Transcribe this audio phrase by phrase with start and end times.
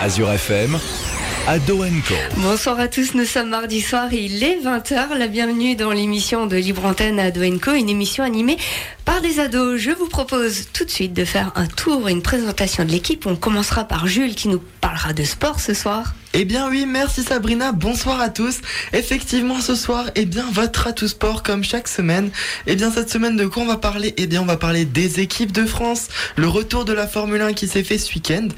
[0.00, 0.78] Azure FM,
[1.48, 2.14] Ado Co.
[2.36, 5.18] Bonsoir à tous, nous sommes mardi soir il est 20h.
[5.18, 8.58] La bienvenue dans l'émission de Libre Antenne Ado Co, une émission animée
[9.04, 9.80] par des ados.
[9.80, 13.26] Je vous propose tout de suite de faire un tour une présentation de l'équipe.
[13.26, 16.14] On commencera par Jules qui nous parlera de sport ce soir.
[16.34, 18.58] Eh bien oui, merci Sabrina, bonsoir à tous.
[18.92, 22.30] Effectivement ce soir, eh bien votre atout sport comme chaque semaine.
[22.66, 24.12] Eh bien cette semaine de quoi on va parler?
[24.18, 27.54] Eh bien on va parler des équipes de France, le retour de la Formule 1
[27.54, 28.48] qui s'est fait ce week-end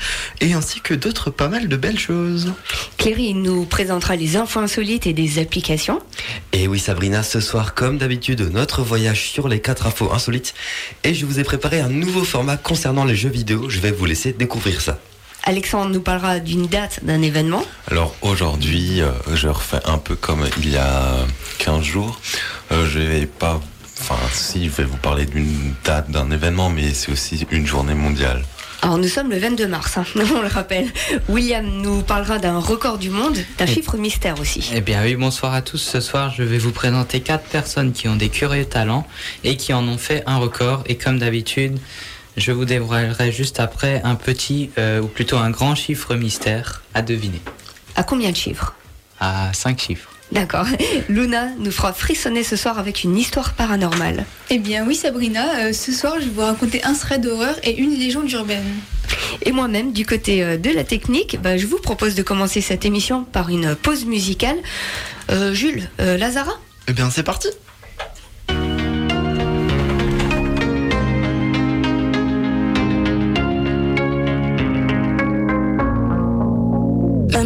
[0.40, 2.52] et ainsi que d'autres pas mal de belles choses.
[2.96, 6.00] Cléry nous présentera les infos insolites et des applications.
[6.52, 10.54] Et oui Sabrina, ce soir comme d'habitude, notre voyage sur les 4 infos insolites
[11.04, 13.70] et je vous ai préparé un nouveau format concernant les jeux vidéo.
[13.70, 14.98] Je vais vous laisser découvrir ça.
[15.50, 17.64] Alexandre nous parlera d'une date, d'un événement.
[17.90, 21.26] Alors aujourd'hui, euh, je refais un peu comme il y a
[21.58, 22.20] 15 jours.
[22.70, 23.60] Euh, je vais pas,
[24.00, 27.94] enfin si, je vais vous parler d'une date, d'un événement, mais c'est aussi une journée
[27.94, 28.44] mondiale.
[28.82, 30.04] Alors nous sommes le 22 mars, hein,
[30.36, 30.86] on le rappelle.
[31.28, 34.70] William nous parlera d'un record du monde, d'un chiffre mystère aussi.
[34.72, 35.78] Eh bien oui, bonsoir à tous.
[35.78, 39.04] Ce soir, je vais vous présenter quatre personnes qui ont des curieux talents
[39.42, 40.84] et qui en ont fait un record.
[40.86, 41.78] Et comme d'habitude,
[42.40, 47.02] je vous dévoilerai juste après un petit, euh, ou plutôt un grand chiffre mystère à
[47.02, 47.40] deviner.
[47.96, 48.74] À combien de chiffres?
[49.20, 50.10] À cinq chiffres.
[50.32, 50.66] D'accord.
[51.08, 54.24] Luna nous fera frissonner ce soir avec une histoire paranormale.
[54.48, 57.76] Eh bien oui Sabrina, euh, ce soir je vais vous raconter un thread d'horreur et
[57.76, 58.64] une légende urbaine.
[59.42, 62.84] Et moi-même, du côté euh, de la technique, bah, je vous propose de commencer cette
[62.84, 64.56] émission par une pause musicale.
[65.30, 66.52] Euh, Jules, euh, Lazara?
[66.88, 67.48] Eh bien c'est parti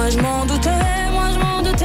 [0.00, 1.84] Moi je m'en doutais, moi je m'en doutais,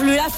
[0.00, 0.30] plus la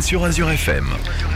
[0.00, 0.84] Sur Azure FM.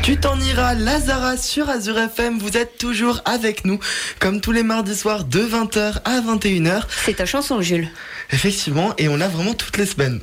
[0.02, 2.40] Tu t'en iras, Lazara sur Azure FM.
[2.40, 3.78] Vous êtes toujours avec nous,
[4.18, 6.82] comme tous les mardis soirs de 20h à 21h.
[7.04, 7.88] C'est ta chanson, Jules.
[8.32, 10.18] Effectivement, et on a vraiment toutes les semaines.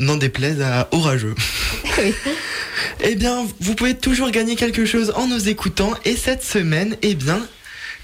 [0.00, 1.34] N'en déplaise à orageux.
[1.98, 2.14] Oui.
[3.00, 5.94] Eh bien, vous pouvez toujours gagner quelque chose en nous écoutant.
[6.04, 7.40] Et cette semaine, eh bien,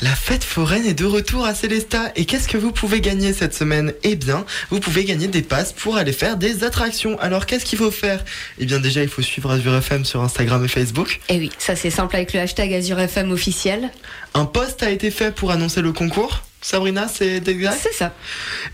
[0.01, 2.13] la fête foraine est de retour à Célesta.
[2.17, 3.93] Et qu'est-ce que vous pouvez gagner cette semaine?
[4.03, 7.19] Eh bien, vous pouvez gagner des passes pour aller faire des attractions.
[7.21, 8.25] Alors, qu'est-ce qu'il faut faire?
[8.59, 11.21] Eh bien, déjà, il faut suivre Azure FM sur Instagram et Facebook.
[11.29, 13.91] Et oui, ça c'est simple avec le hashtag AzurFM officiel.
[14.35, 16.43] Un post a été fait pour annoncer le concours.
[16.63, 18.13] Sabrina, c'est exact C'est ça.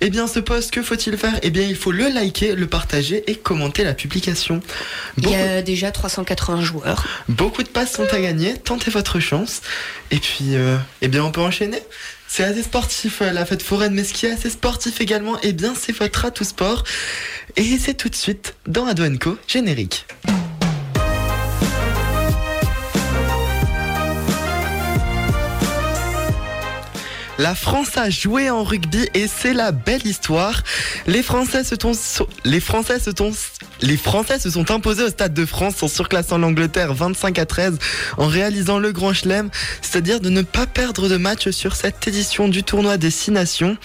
[0.00, 1.38] Eh bien, ce post, que faut-il faire?
[1.42, 4.60] Eh bien, il faut le liker, le partager et commenter la publication.
[5.18, 7.06] Il y a déjà 380 joueurs.
[7.28, 8.54] beaucoup de passes sont à gagner.
[8.54, 9.62] Tentez votre chance.
[10.10, 11.80] Et puis, euh, eh bien, on peut enchaîner.
[12.26, 15.52] C'est assez sportif, euh, la fête foraine, mais ce qui est assez sportif également, eh
[15.52, 16.82] bien, c'est votre atout sport.
[17.54, 20.06] Et c'est tout de suite dans Ado Co, générique.
[27.38, 30.62] La France a joué en rugby et c'est la belle histoire.
[31.06, 33.30] Les Français se sont, les Français se sont,
[33.82, 37.78] les Français se sont imposés au Stade de France en surclassant l'Angleterre 25 à 13
[38.16, 39.50] en réalisant le grand chelem,
[39.82, 43.76] c'est-à-dire de ne pas perdre de match sur cette édition du tournoi des six nations.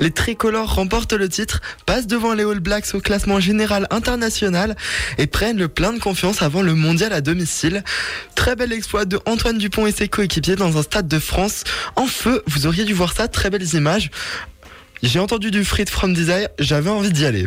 [0.00, 4.76] Les tricolores remportent le titre, passent devant les All Blacks au classement général international
[5.18, 7.84] et prennent le plein de confiance avant le mondial à domicile.
[8.34, 11.64] Très bel exploit de Antoine Dupont et ses coéquipiers dans un Stade de France
[11.94, 12.42] en feu.
[12.46, 14.10] Vous auriez dû voir ça, très belles images.
[15.02, 17.46] J'ai entendu du Frit from Desire, j'avais envie d'y aller.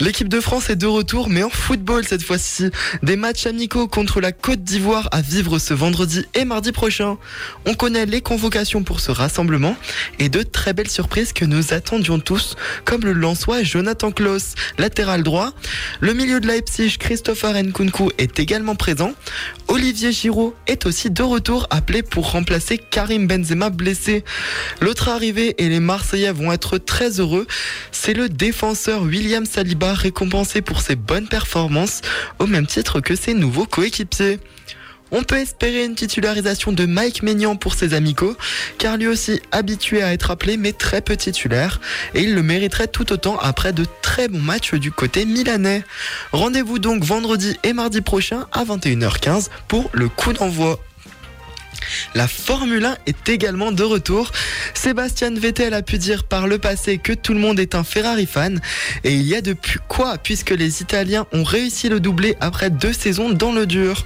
[0.00, 2.70] L'équipe de France est de retour, mais en football cette fois-ci.
[3.02, 7.18] Des matchs amicaux contre la Côte d'Ivoire à vivre ce vendredi et mardi prochain.
[7.66, 9.76] On connaît les convocations pour ce rassemblement
[10.18, 12.56] et de très belles surprises que nous attendions tous,
[12.86, 15.52] comme le Lançois Jonathan Klaus, latéral droit.
[16.00, 19.12] Le milieu de Leipzig, Christopher Nkunku, est également présent.
[19.68, 24.24] Olivier Giroud est aussi de retour, appelé pour remplacer Karim Benzema blessé.
[24.80, 27.46] L'autre arrivé et les Marseillais vont être très heureux.
[27.92, 32.00] C'est le défenseur William Saliba récompensé pour ses bonnes performances
[32.38, 34.38] au même titre que ses nouveaux coéquipiers.
[35.12, 38.36] On peut espérer une titularisation de Mike Maignan pour ses amicaux,
[38.78, 41.80] car lui aussi habitué à être appelé mais très peu titulaire,
[42.14, 45.82] et il le mériterait tout autant après de très bons matchs du côté milanais.
[46.32, 50.80] Rendez-vous donc vendredi et mardi prochain à 21h15 pour le coup d'envoi.
[52.14, 54.32] La Formule 1 est également de retour.
[54.74, 58.26] Sébastien Vettel a pu dire par le passé que tout le monde est un Ferrari
[58.26, 58.60] fan.
[59.04, 62.92] Et il y a depuis quoi puisque les Italiens ont réussi le doublé après deux
[62.92, 64.04] saisons dans le dur.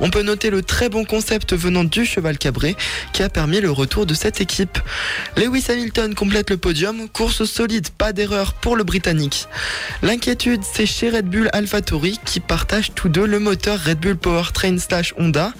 [0.00, 2.76] On peut noter le très bon concept venant du cheval cabré
[3.12, 4.78] qui a permis le retour de cette équipe.
[5.36, 7.08] Lewis Hamilton complète le podium.
[7.08, 9.46] Course solide, pas d'erreur pour le Britannique.
[10.02, 14.78] L'inquiétude, c'est chez Red Bull AlphaTauri qui partagent tous deux le moteur Red Bull Powertrain
[14.78, 15.52] slash Honda.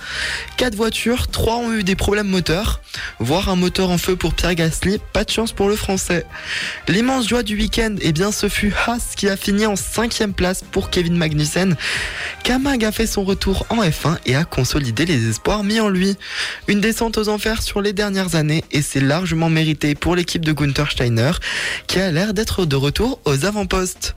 [0.57, 2.81] Quatre voitures, trois ont eu des problèmes moteurs,
[3.19, 6.27] voire un moteur en feu pour Pierre Gasly, pas de chance pour le français.
[6.89, 10.65] L'immense joie du week-end, eh bien ce fut Haas qui a fini en cinquième place
[10.71, 11.77] pour Kevin Magnussen.
[12.45, 16.17] Kamag a fait son retour en F1 et a consolidé les espoirs mis en lui.
[16.69, 20.53] Une descente aux enfers sur les dernières années et c'est largement mérité pour l'équipe de
[20.53, 21.33] Gunther Steiner
[21.87, 24.15] qui a l'air d'être de retour aux avant-postes.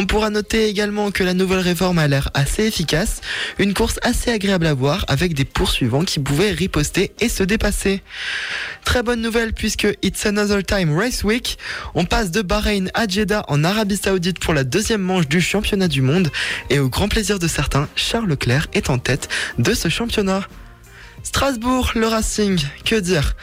[0.00, 3.20] On pourra noter également que la nouvelle réforme a l'air assez efficace,
[3.58, 8.00] une course assez agréable à voir avec des poursuivants qui pouvaient riposter et se dépasser.
[8.84, 11.58] Très bonne nouvelle puisque It's Another Time Race Week,
[11.96, 15.88] on passe de Bahreïn à Jeddah en Arabie Saoudite pour la deuxième manche du championnat
[15.88, 16.30] du monde
[16.70, 19.28] et au grand plaisir de certains, Charles Leclerc est en tête
[19.58, 20.44] de ce championnat.
[21.28, 23.36] Strasbourg, le Racing, que dire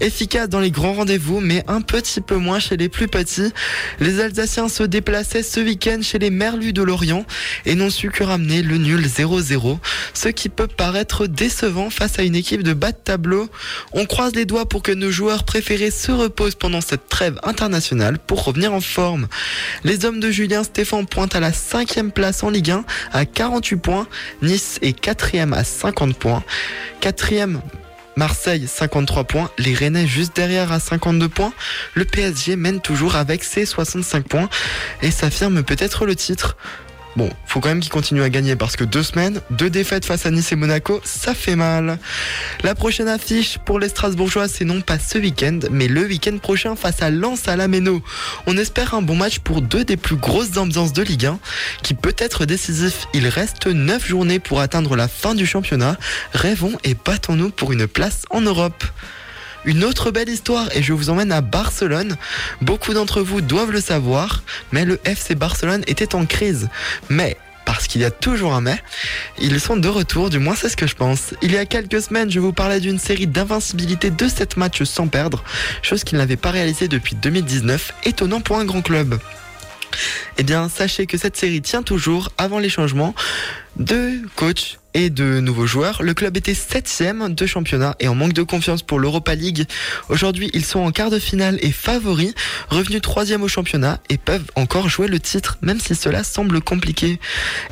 [0.00, 3.52] Efficace dans les grands rendez-vous, mais un petit peu moins chez les plus petits.
[3.98, 7.26] Les Alsaciens se déplaçaient ce week-end chez les Merlus de Lorient
[7.66, 9.78] et n'ont su que ramener le nul 0-0,
[10.14, 13.50] ce qui peut paraître décevant face à une équipe de bas de tableau.
[13.92, 18.20] On croise les doigts pour que nos joueurs préférés se reposent pendant cette trêve internationale
[18.20, 19.26] pour revenir en forme.
[19.82, 23.76] Les hommes de Julien Stéphan pointent à la cinquième place en Ligue 1 à 48
[23.78, 24.06] points.
[24.42, 26.44] Nice est quatrième à 50 points.
[28.14, 31.52] Marseille 53 points, les Rennais juste derrière à 52 points.
[31.94, 34.50] Le PSG mène toujours avec ses 65 points
[35.00, 36.56] et s'affirme peut-être le titre.
[37.14, 40.24] Bon, faut quand même qu'il continue à gagner parce que deux semaines, deux défaites face
[40.24, 41.98] à Nice et Monaco, ça fait mal.
[42.62, 46.74] La prochaine affiche pour les Strasbourgeois, c'est non pas ce week-end, mais le week-end prochain
[46.74, 48.02] face à Lens à la Méno.
[48.46, 51.38] On espère un bon match pour deux des plus grosses ambiances de Ligue 1,
[51.82, 53.06] qui peut être décisif.
[53.12, 55.98] Il reste neuf journées pour atteindre la fin du championnat.
[56.32, 58.84] Rêvons et battons-nous pour une place en Europe.
[59.64, 62.16] Une autre belle histoire et je vous emmène à Barcelone.
[62.60, 64.42] Beaucoup d'entre vous doivent le savoir,
[64.72, 66.68] mais le FC Barcelone était en crise.
[67.08, 68.82] Mais parce qu'il y a toujours un mais,
[69.38, 71.34] ils sont de retour, du moins c'est ce que je pense.
[71.42, 75.06] Il y a quelques semaines, je vous parlais d'une série d'invincibilité de 7 matchs sans
[75.06, 75.44] perdre,
[75.80, 79.18] chose qu'ils n'avaient pas réalisé depuis 2019, étonnant pour un grand club.
[80.38, 83.14] Eh bien, sachez que cette série tient toujours avant les changements
[83.76, 86.02] de coach et de nouveaux joueurs.
[86.02, 89.66] Le club était septième de championnat et en manque de confiance pour l'Europa League.
[90.08, 92.34] Aujourd'hui, ils sont en quart de finale et favoris,
[92.68, 97.18] revenus troisième au championnat et peuvent encore jouer le titre, même si cela semble compliqué.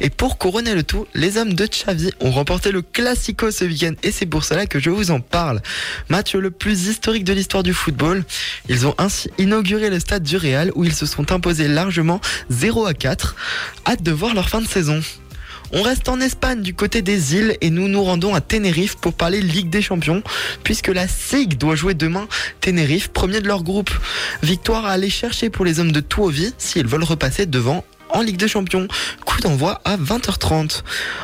[0.00, 3.94] Et pour couronner le tout, les hommes de Xavi ont remporté le Classico ce week-end
[4.02, 5.60] et c'est pour cela que je vous en parle.
[6.08, 8.24] Match le plus historique de l'histoire du football.
[8.68, 12.86] Ils ont ainsi inauguré le stade du Real où ils se sont imposés largement 0
[12.86, 13.36] à 4.
[13.86, 15.00] Hâte de voir leur fin de saison.
[15.72, 19.14] On reste en Espagne du côté des îles et nous nous rendons à Tenerife pour
[19.14, 20.22] parler Ligue des Champions
[20.64, 22.26] puisque la SIG doit jouer demain
[22.60, 23.90] Tenerife, premier de leur groupe.
[24.42, 28.36] Victoire à aller chercher pour les hommes de Tuovi s'ils veulent repasser devant en Ligue
[28.36, 28.88] des Champions.
[29.24, 30.82] Coup d'envoi à 20h30.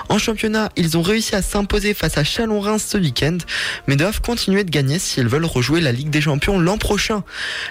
[0.08, 3.38] En championnat, ils ont réussi à s'imposer face à Chalon-Reims ce week-end,
[3.86, 7.24] mais doivent continuer de gagner s'ils veulent rejouer la Ligue des Champions l'an prochain.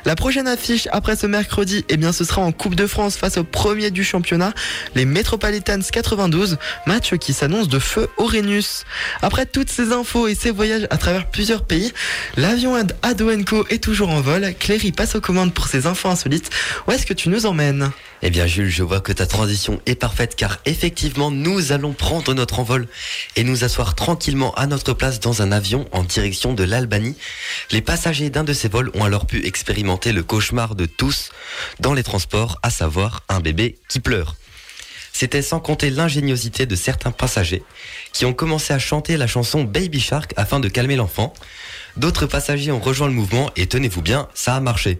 [0.05, 3.37] La prochaine affiche après ce mercredi, eh bien, ce sera en Coupe de France face
[3.37, 4.53] au premier du championnat,
[4.95, 8.85] les Metropolitans 92, match qui s'annonce de feu au Rhenus.
[9.21, 11.93] Après toutes ces infos et ces voyages à travers plusieurs pays,
[12.37, 14.53] l'avion Adoenco est toujours en vol.
[14.59, 16.49] Cléry passe aux commandes pour ces infos insolites.
[16.87, 17.91] Où est-ce que tu nous emmènes?
[18.21, 22.33] Eh bien Jules, je vois que ta transition est parfaite car effectivement nous allons prendre
[22.33, 22.87] notre envol
[23.35, 27.15] et nous asseoir tranquillement à notre place dans un avion en direction de l'Albanie.
[27.69, 31.29] Les passagers d'un de ces vols ont alors pu expérimenter le cauchemar de tous
[31.79, 34.35] dans les transports, à savoir un bébé qui pleure.
[35.13, 37.63] C'était sans compter l'ingéniosité de certains passagers
[38.11, 41.31] qui ont commencé à chanter la chanson Baby Shark afin de calmer l'enfant.
[41.95, 44.99] D'autres passagers ont rejoint le mouvement et tenez-vous bien, ça a marché.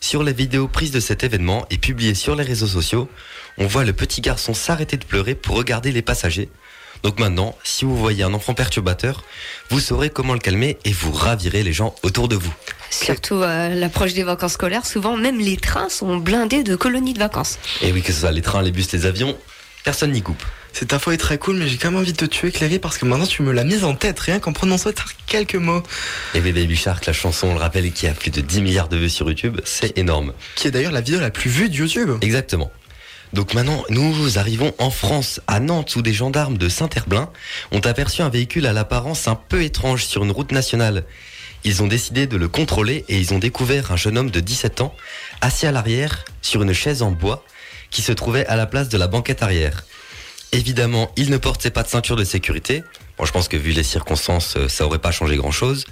[0.00, 3.08] Sur les vidéos prises de cet événement et publiées sur les réseaux sociaux,
[3.58, 6.48] on voit le petit garçon s'arrêter de pleurer pour regarder les passagers.
[7.02, 9.24] Donc maintenant, si vous voyez un enfant perturbateur,
[9.70, 12.52] vous saurez comment le calmer et vous ravirez les gens autour de vous.
[12.90, 17.18] Surtout à l'approche des vacances scolaires, souvent même les trains sont blindés de colonies de
[17.18, 17.58] vacances.
[17.82, 19.36] Et oui, que ce soit les trains, les bus, les avions,
[19.84, 20.42] personne n'y coupe.
[20.78, 22.98] Cette info est très cool, mais j'ai quand même envie de te tuer, Cléry, parce
[22.98, 24.90] que maintenant tu me l'as mise en tête, rien qu'en prononçant
[25.26, 25.82] quelques mots.
[26.34, 28.96] Et Baby Shark, la chanson, on le rappelle, qui a plus de 10 milliards de
[28.96, 30.34] vues sur YouTube, c'est énorme.
[30.54, 32.12] Qui est d'ailleurs la vidéo la plus vue de YouTube.
[32.20, 32.70] Exactement.
[33.32, 37.28] Donc maintenant, nous arrivons en France, à Nantes, où des gendarmes de Saint-Herblain
[37.72, 41.02] ont aperçu un véhicule à l'apparence un peu étrange sur une route nationale.
[41.64, 44.80] Ils ont décidé de le contrôler et ils ont découvert un jeune homme de 17
[44.82, 44.94] ans,
[45.40, 47.44] assis à l'arrière, sur une chaise en bois,
[47.90, 49.82] qui se trouvait à la place de la banquette arrière.
[50.52, 52.82] Évidemment, il ne portait pas de ceinture de sécurité.
[53.18, 55.84] Bon, je pense que vu les circonstances, euh, ça aurait pas changé grand chose.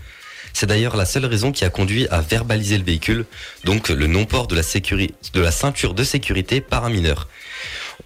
[0.52, 3.26] C'est d'ailleurs la seule raison qui a conduit à verbaliser le véhicule,
[3.64, 7.28] donc le non-port de la, sécurité, de la ceinture de sécurité par un mineur.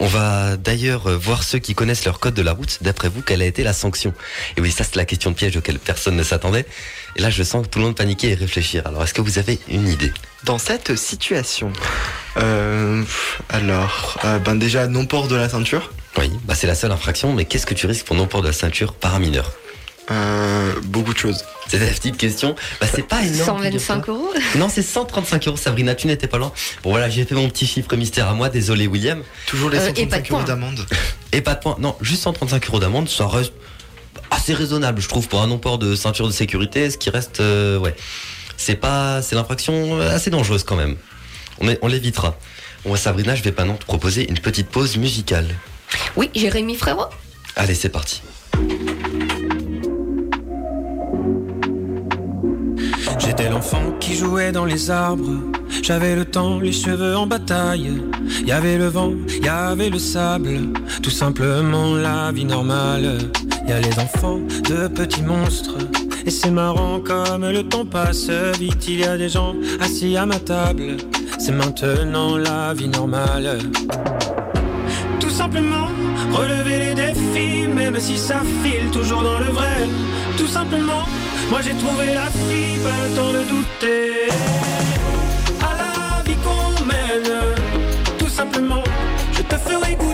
[0.00, 2.78] On va d'ailleurs euh, voir ceux qui connaissent leur code de la route.
[2.80, 4.14] D'après vous, quelle a été la sanction?
[4.56, 6.66] Et oui, ça c'est la question de piège auquel personne ne s'attendait.
[7.16, 8.86] Et là, je sens que tout le monde paniquer et réfléchir.
[8.86, 10.12] Alors, est-ce que vous avez une idée?
[10.44, 11.72] Dans cette situation,
[12.38, 13.02] euh,
[13.48, 15.92] alors, euh, ben déjà non-port de la ceinture.
[16.18, 17.32] Oui, bah c'est la seule infraction.
[17.32, 19.52] Mais qu'est-ce que tu risques pour non-port de la ceinture par un mineur
[20.10, 21.44] euh, beaucoup de choses.
[21.68, 22.56] C'est la petite question.
[22.80, 23.62] Bah, c'est pas énorme.
[23.62, 24.32] 125 euros?
[24.56, 25.56] Non, c'est 135 euros.
[25.56, 26.50] Sabrina, tu n'étais pas loin.
[26.82, 28.48] Bon, voilà, j'ai fait mon petit chiffre mystère à moi.
[28.48, 29.22] Désolé, William.
[29.46, 30.86] Toujours les Euh, et pas 135 de euros d'amende.
[31.32, 31.76] Et pas de points.
[31.78, 33.08] Non, juste 135 euros d'amende.
[33.08, 33.52] Ça reste
[34.32, 36.90] assez raisonnable, je trouve, pour un non-port de ceinture de sécurité.
[36.90, 37.94] Ce qui reste, euh, ouais.
[38.56, 40.96] C'est pas, c'est l'infraction assez dangereuse quand même.
[41.60, 42.36] On, est- on l'évitera.
[42.84, 45.46] Bon, Sabrina, je vais pas non te proposer une petite pause musicale.
[46.16, 47.06] Oui, Jérémy Frérot
[47.56, 48.22] Allez, c'est parti.
[53.18, 55.40] J'étais l'enfant qui jouait dans les arbres.
[55.82, 57.92] J'avais le temps, les cheveux en bataille.
[58.40, 60.72] Il y avait le vent, il y avait le sable.
[61.02, 63.18] Tout simplement la vie normale.
[63.64, 65.76] Il y a les enfants de petits monstres.
[66.26, 68.88] Et c'est marrant comme le temps passe vite.
[68.88, 70.96] Il y a des gens assis à ma table.
[71.38, 73.58] C'est maintenant la vie normale.
[75.20, 75.88] Tout simplement,
[76.32, 79.88] relever les défis, même si ça file toujours dans le vrai.
[80.36, 81.04] Tout simplement,
[81.50, 84.28] moi j'ai trouvé la fille, pas le temps de douter.
[85.60, 87.32] À la vie qu'on mène,
[88.18, 88.84] tout simplement,
[89.32, 90.09] je te ferai goûter.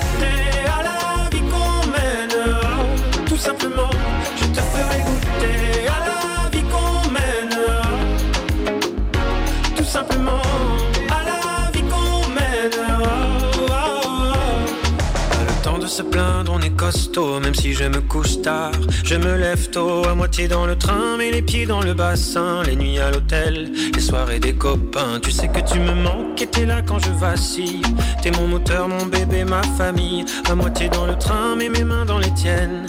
[15.97, 18.73] Se plaindre, on est costaud, même si je me couche tard.
[19.03, 22.63] Je me lève tôt, à moitié dans le train, mais les pieds dans le bassin.
[22.65, 25.21] Les nuits à l'hôtel, les soirées des copains.
[25.23, 27.81] Tu sais que tu me manques et t'es là quand je vacille.
[28.23, 30.27] T'es mon moteur, mon bébé, ma famille.
[30.51, 32.87] À moitié dans le train, mais mes mains dans les tiennes.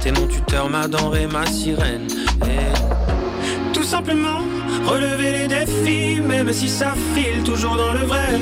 [0.00, 2.08] T'es mon tuteur, ma denrée, ma sirène.
[2.42, 4.40] Et Tout simplement,
[4.88, 8.40] relever les défis, même si ça file toujours dans le vrai.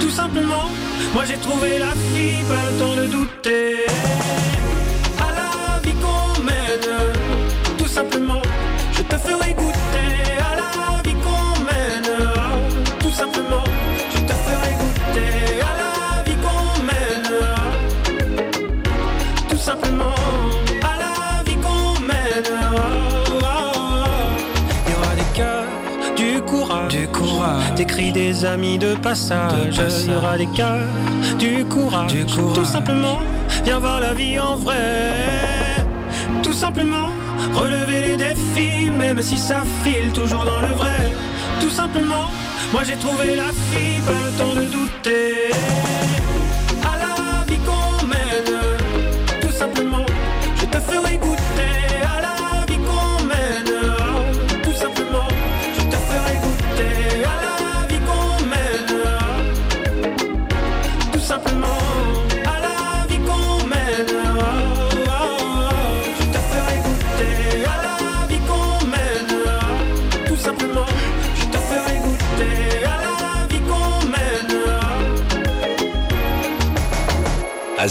[0.00, 0.66] Tout simplement,
[1.14, 3.86] moi j'ai trouvé la fille, pas le temps de douter.
[5.26, 6.90] À la vie qu'on mène,
[7.78, 8.42] tout simplement,
[8.96, 10.10] je te ferai goûter.
[10.50, 12.12] À la vie qu'on mène,
[13.00, 13.64] tout simplement,
[27.74, 29.80] des cris des amis de passage.
[30.06, 30.86] Il y aura des cœurs,
[31.38, 32.54] du courage, du courage.
[32.54, 33.20] Tout simplement,
[33.64, 35.12] viens voir la vie en vrai.
[36.42, 37.08] Tout simplement,
[37.52, 41.12] relever les défis, même si ça file toujours dans le vrai.
[41.60, 42.30] Tout simplement,
[42.72, 45.50] moi j'ai trouvé la fille, pas le temps de douter.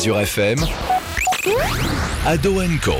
[0.03, 0.65] Azure FM,
[2.25, 2.91] Ado Co.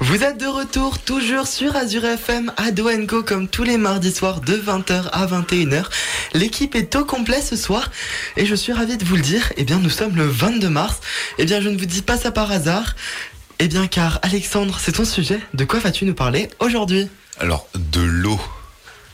[0.00, 2.64] Vous êtes de retour toujours sur Azure FM à
[3.08, 5.86] Co comme tous les mardis soirs de 20h à 21h.
[6.34, 7.90] L'équipe est au complet ce soir
[8.36, 9.50] et je suis ravi de vous le dire.
[9.56, 11.00] Eh bien, nous sommes le 22 mars.
[11.38, 12.94] Eh bien, je ne vous dis pas ça par hasard.
[13.58, 15.40] Eh bien, car Alexandre, c'est ton sujet.
[15.54, 17.08] De quoi vas-tu nous parler aujourd'hui?
[17.40, 18.38] Alors, de l'eau.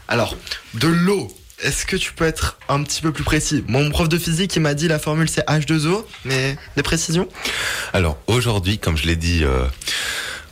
[0.08, 0.36] Alors,
[0.74, 1.28] de l'eau.
[1.62, 3.64] Est-ce que tu peux être un petit peu plus précis?
[3.68, 7.28] Mon prof de physique, il m'a dit la formule c'est H2O, mais des précisions?
[7.92, 9.64] Alors aujourd'hui, comme je l'ai dit euh,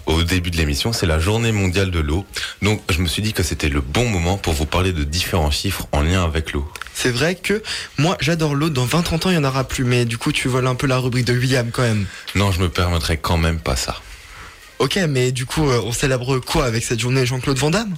[0.07, 2.25] au début de l'émission, c'est la journée mondiale de l'eau.
[2.63, 5.51] Donc je me suis dit que c'était le bon moment pour vous parler de différents
[5.51, 6.71] chiffres en lien avec l'eau.
[6.95, 7.61] C'est vrai que
[7.99, 10.47] moi j'adore l'eau, dans 20-30 ans il n'y en aura plus, mais du coup tu
[10.47, 12.07] voles un peu la rubrique de William quand même.
[12.37, 14.01] Non, je me permettrai quand même pas ça.
[14.79, 17.97] Ok, mais du coup euh, on célèbre quoi avec cette journée Jean-Claude Van Damme?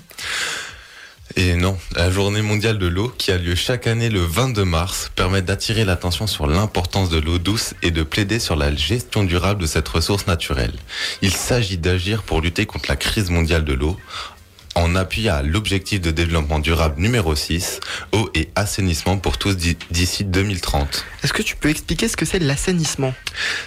[1.37, 5.11] Et non, la journée mondiale de l'eau, qui a lieu chaque année le 22 mars,
[5.15, 9.63] permet d'attirer l'attention sur l'importance de l'eau douce et de plaider sur la gestion durable
[9.63, 10.75] de cette ressource naturelle.
[11.23, 13.97] Il s'agit d'agir pour lutter contre la crise mondiale de l'eau
[14.75, 17.81] en appui à l'objectif de développement durable numéro 6,
[18.13, 21.05] eau et assainissement pour tous d'i- d'ici 2030.
[21.23, 23.15] Est-ce que tu peux expliquer ce que c'est l'assainissement?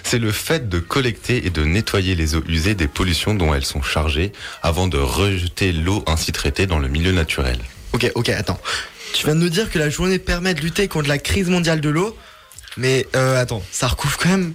[0.04, 3.66] C'est le fait de collecter et de nettoyer les eaux usées des pollutions dont elles
[3.66, 4.32] sont chargées
[4.64, 7.60] avant de rejeter l'eau ainsi traitée dans le milieu naturel.
[7.94, 8.60] Ok, ok, attends.
[9.14, 11.80] Tu viens de nous dire que la journée permet de lutter contre la crise mondiale
[11.82, 12.18] de l'eau,
[12.78, 14.54] mais euh, attends, ça recouvre quand même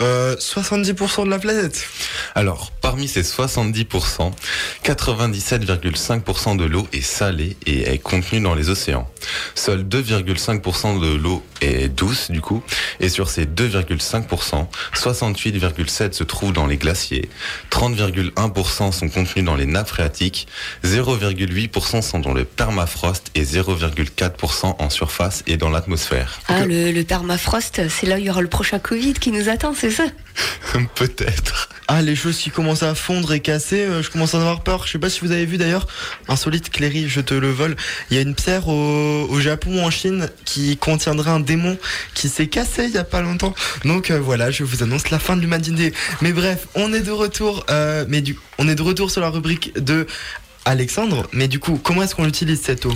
[0.00, 1.86] euh, 70% de la planète.
[2.34, 4.32] Alors, parmi ces 70%,
[4.84, 9.08] 97,5% de l'eau est salée et est contenue dans les océans.
[9.54, 12.62] Seul 2,5% de l'eau est douce, du coup,
[13.00, 17.28] et sur ces 2,5%, 68,7% se trouvent dans les glaciers,
[17.70, 20.48] 30,1% sont contenus dans les nappes phréatiques,
[20.84, 26.40] 0,8% sont dans le permafrost et 0,4% en surface et dans l'atmosphère.
[26.48, 29.48] Ah, le, le permafrost, c'est là où il y aura le prochain Covid qui nous
[29.48, 30.04] attend, c'est ça
[30.94, 31.68] Peut-être.
[31.88, 34.62] Ah, les choses qui commencent à fondre et casser, euh, je commence à en avoir
[34.62, 34.86] peur.
[34.86, 35.88] Je sais pas si vous avez vu d'ailleurs,
[36.28, 37.74] insolite Cléry, je te le vole.
[38.08, 41.76] Il y a une pierre au, au Japon ou en Chine qui contiendrait un démon
[42.14, 43.54] qui s'est cassé il y a pas longtemps.
[43.84, 45.92] Donc euh, voilà, je vous annonce la fin de l'humanité.
[46.20, 49.30] Mais bref, on est de retour, euh, mais du, on est de retour sur la
[49.30, 50.06] rubrique de
[50.64, 51.26] Alexandre.
[51.32, 52.94] Mais du coup, comment est-ce qu'on utilise cette eau?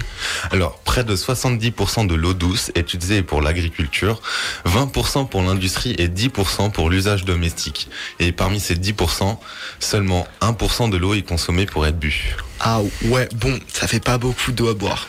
[0.51, 4.23] Alors, près de 70% de l'eau douce est utilisée pour l'agriculture,
[4.67, 7.89] 20% pour l'industrie et 10% pour l'usage domestique.
[8.21, 9.39] Et parmi ces 10%,
[9.81, 12.37] seulement 1% de l'eau est consommée pour être bu.
[12.61, 15.09] Ah ouais, bon, ça fait pas beaucoup d'eau à boire.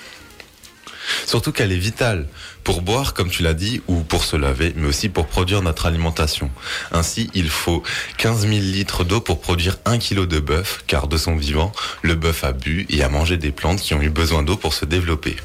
[1.25, 2.27] Surtout qu'elle est vitale
[2.63, 5.85] pour boire, comme tu l'as dit, ou pour se laver, mais aussi pour produire notre
[5.85, 6.51] alimentation.
[6.91, 7.83] Ainsi, il faut
[8.17, 12.15] 15 000 litres d'eau pour produire 1 kg de bœuf, car de son vivant, le
[12.15, 14.85] bœuf a bu et a mangé des plantes qui ont eu besoin d'eau pour se
[14.85, 15.37] développer.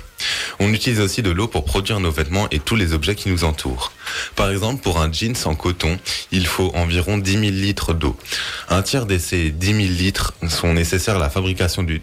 [0.61, 3.44] On utilise aussi de l'eau pour produire nos vêtements et tous les objets qui nous
[3.44, 3.92] entourent.
[4.37, 5.98] Par exemple, pour un jeans en coton,
[6.31, 8.16] il faut environ 10 000 litres d'eau.
[8.68, 12.03] Un tiers de ces 10 000 litres sont nécessaires à la fabrication du,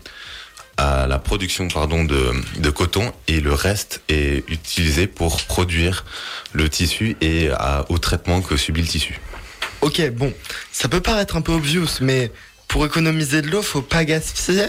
[0.79, 6.05] à la production pardon, de, de coton et le reste est utilisé pour produire
[6.53, 9.19] le tissu et à- au traitement que subit le tissu.
[9.81, 10.33] Ok, bon,
[10.71, 12.31] ça peut paraître un peu obvious, mais
[12.67, 14.67] pour économiser de l'eau, faut pas gaspiller?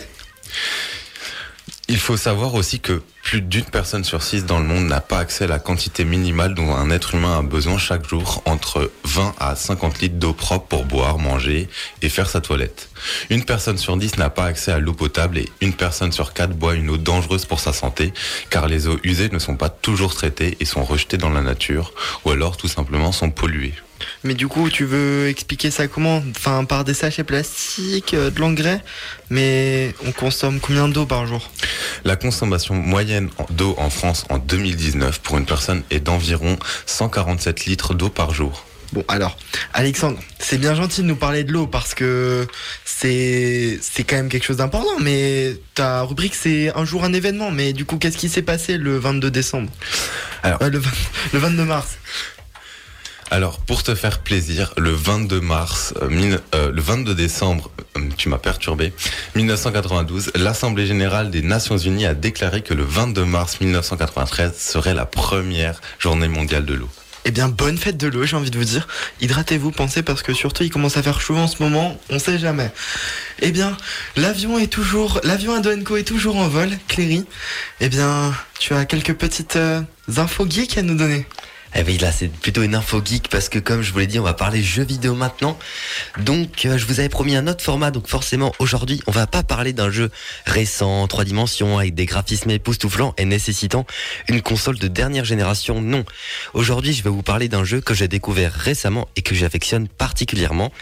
[1.88, 5.18] Il faut savoir aussi que plus d'une personne sur six dans le monde n'a pas
[5.18, 9.34] accès à la quantité minimale dont un être humain a besoin chaque jour, entre 20
[9.40, 11.68] à 50 litres d'eau propre pour boire, manger
[12.02, 12.89] et faire sa toilette.
[13.30, 16.52] Une personne sur dix n'a pas accès à l'eau potable et une personne sur quatre
[16.54, 18.12] boit une eau dangereuse pour sa santé,
[18.50, 21.92] car les eaux usées ne sont pas toujours traitées et sont rejetées dans la nature,
[22.24, 23.74] ou alors tout simplement sont polluées.
[24.24, 26.22] Mais du coup, tu veux expliquer ça comment?
[26.34, 28.82] Enfin, par des sachets plastiques, euh, de l'engrais
[29.28, 31.50] Mais on consomme combien d'eau par jour?
[32.04, 37.66] La consommation moyenne en- d'eau en France en 2019 pour une personne est d'environ 147
[37.66, 38.64] litres d'eau par jour.
[38.92, 39.36] Bon, alors,
[39.72, 42.46] Alexandre, c'est bien gentil de nous parler de l'eau parce que
[42.84, 44.98] c'est c'est quand même quelque chose d'important.
[45.00, 47.50] Mais ta rubrique, c'est un jour un événement.
[47.52, 49.70] Mais du coup, qu'est-ce qui s'est passé le 22 décembre
[50.42, 50.90] Alors- Euh, le, 20
[51.32, 51.98] le 22 mars.
[53.32, 58.00] Alors, pour te faire plaisir, le 22 mars, euh, mille- euh, le 22 décembre, euh,
[58.16, 58.92] tu m'as perturbé,
[59.36, 65.06] 1992, l'Assemblée générale des Nations Unies a déclaré que le 22 mars 1993 serait la
[65.06, 66.88] première journée mondiale de l'eau.
[67.26, 68.88] Eh bien, bonne fête de l'eau, j'ai envie de vous dire.
[69.20, 72.38] Hydratez-vous, pensez, parce que surtout, il commence à faire chaud en ce moment, on sait
[72.38, 72.70] jamais.
[73.40, 73.76] Eh bien,
[74.16, 77.26] l'avion est toujours, l'avion à Doenco est toujours en vol, Cléry.
[77.80, 79.82] Eh bien, tu as quelques petites euh,
[80.16, 81.26] infos geeks à nous donner.
[81.76, 84.18] Eh oui, là, c'est plutôt une info geek parce que, comme je vous l'ai dit,
[84.18, 85.56] on va parler jeux vidéo maintenant.
[86.18, 87.92] Donc, euh, je vous avais promis un autre format.
[87.92, 90.10] Donc, forcément, aujourd'hui, on va pas parler d'un jeu
[90.46, 93.86] récent, trois dimensions, avec des graphismes époustouflants et nécessitant
[94.28, 95.80] une console de dernière génération.
[95.80, 96.04] Non.
[96.54, 100.72] Aujourd'hui, je vais vous parler d'un jeu que j'ai découvert récemment et que j'affectionne particulièrement.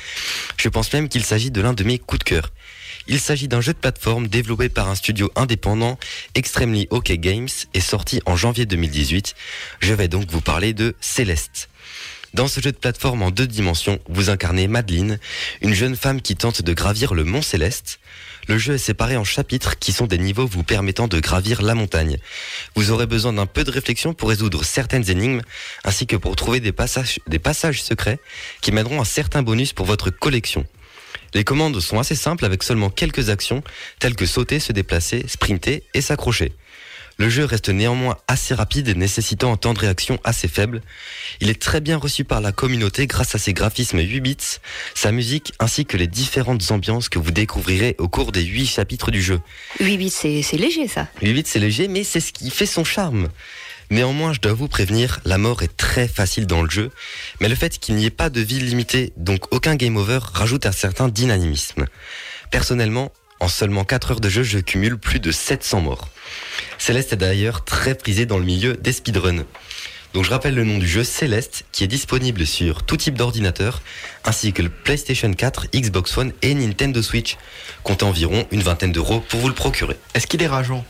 [0.56, 2.50] Je pense même qu'il s'agit de l'un de mes coups de cœur.
[3.10, 5.98] Il s'agit d'un jeu de plateforme développé par un studio indépendant,
[6.34, 9.34] Extremely OK Games, et sorti en janvier 2018.
[9.80, 11.70] Je vais donc vous parler de Céleste.
[12.34, 15.18] Dans ce jeu de plateforme en deux dimensions, vous incarnez Madeline,
[15.62, 17.98] une jeune femme qui tente de gravir le mont Céleste.
[18.46, 21.74] Le jeu est séparé en chapitres qui sont des niveaux vous permettant de gravir la
[21.74, 22.18] montagne.
[22.76, 25.40] Vous aurez besoin d'un peu de réflexion pour résoudre certaines énigmes,
[25.82, 28.18] ainsi que pour trouver des passages, des passages secrets
[28.60, 30.66] qui mèneront à certains bonus pour votre collection.
[31.34, 33.62] Les commandes sont assez simples avec seulement quelques actions,
[33.98, 36.52] telles que sauter, se déplacer, sprinter et s'accrocher.
[37.20, 40.82] Le jeu reste néanmoins assez rapide et nécessitant un temps de réaction assez faible.
[41.40, 44.36] Il est très bien reçu par la communauté grâce à ses graphismes 8 bits,
[44.94, 49.10] sa musique ainsi que les différentes ambiances que vous découvrirez au cours des 8 chapitres
[49.10, 49.40] du jeu.
[49.80, 51.08] 8 bits, c'est c'est léger ça.
[51.20, 53.28] 8 bits c'est léger mais c'est ce qui fait son charme.
[53.90, 56.90] Néanmoins, je dois vous prévenir, la mort est très facile dans le jeu,
[57.40, 60.66] mais le fait qu'il n'y ait pas de vie limitée, donc aucun game over, rajoute
[60.66, 61.86] un certain dynamisme.
[62.50, 66.08] Personnellement, en seulement 4 heures de jeu, je cumule plus de 700 morts.
[66.76, 69.44] Céleste est d'ailleurs très prisé dans le milieu des speedruns.
[70.14, 73.82] Donc je rappelle le nom du jeu Céleste qui est disponible sur tout type d'ordinateur
[74.24, 77.36] ainsi que le PlayStation 4, Xbox One et Nintendo Switch.
[77.84, 79.96] Comptez environ une vingtaine d'euros pour vous le procurer.
[80.14, 80.84] Est-ce qu'il est rageant?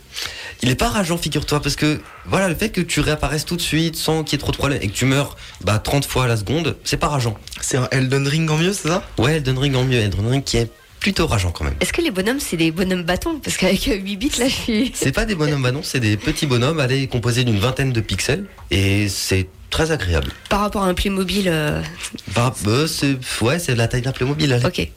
[0.63, 3.61] Il est pas rageant, figure-toi, parce que voilà, le fait que tu réapparaisses tout de
[3.61, 6.25] suite sans qu'il y ait trop de problèmes et que tu meurs bah, 30 fois
[6.25, 7.37] à la seconde, c'est pas rageant.
[7.61, 9.03] C'est un Elden Ring en mieux, c'est ça?
[9.19, 11.75] Ouais, Elden Ring en mieux, Elden Ring qui est plutôt rageant quand même.
[11.81, 13.39] Est-ce que les bonhommes, c'est des bonhommes bâtons?
[13.39, 14.91] Parce qu'avec euh, 8 bits, là, je suis.
[14.95, 18.45] C'est pas des bonhommes, non, c'est des petits bonhommes, allez, composés d'une vingtaine de pixels
[18.73, 20.33] et c'est très agréable.
[20.49, 21.45] Par rapport à un Playmobil.
[21.47, 21.81] euh,
[22.35, 24.53] Bah, euh, c'est ouais, c'est la taille d'un Playmobil.
[24.53, 24.67] allez.
[24.67, 24.89] Ok.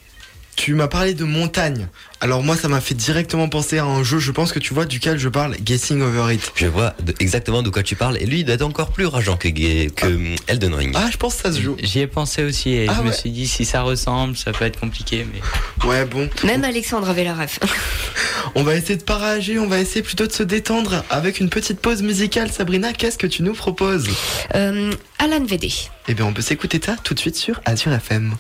[0.56, 1.88] Tu m'as parlé de montagne.
[2.20, 4.86] Alors moi, ça m'a fait directement penser à un jeu, je pense que tu vois,
[4.86, 6.52] duquel je parle, Guessing Over It.
[6.56, 9.08] Je vois de- exactement de quoi tu parles et lui il doit être encore plus
[9.08, 10.94] rageant que, que hum, Elden Ring.
[10.96, 11.78] Ah, je pense que ça se joue.
[11.82, 14.66] J'y ai pensé aussi et Ah je me suis dit si ça ressemble, ça peut
[14.66, 15.26] être compliqué.
[15.34, 16.30] Mais Ouais, bon.
[16.44, 17.60] Même Alexandre avait la ref.
[18.56, 21.50] On va essayer de pas rager, on va essayer plutôt de se détendre avec une
[21.50, 22.52] petite pause musicale.
[22.52, 24.10] Sabrina, qu'est-ce que tu nous proposes?
[24.56, 25.72] Euh, Alan VD.
[26.10, 28.36] Eh bien, on peut s'écouter ça tout de suite sur Azure FM.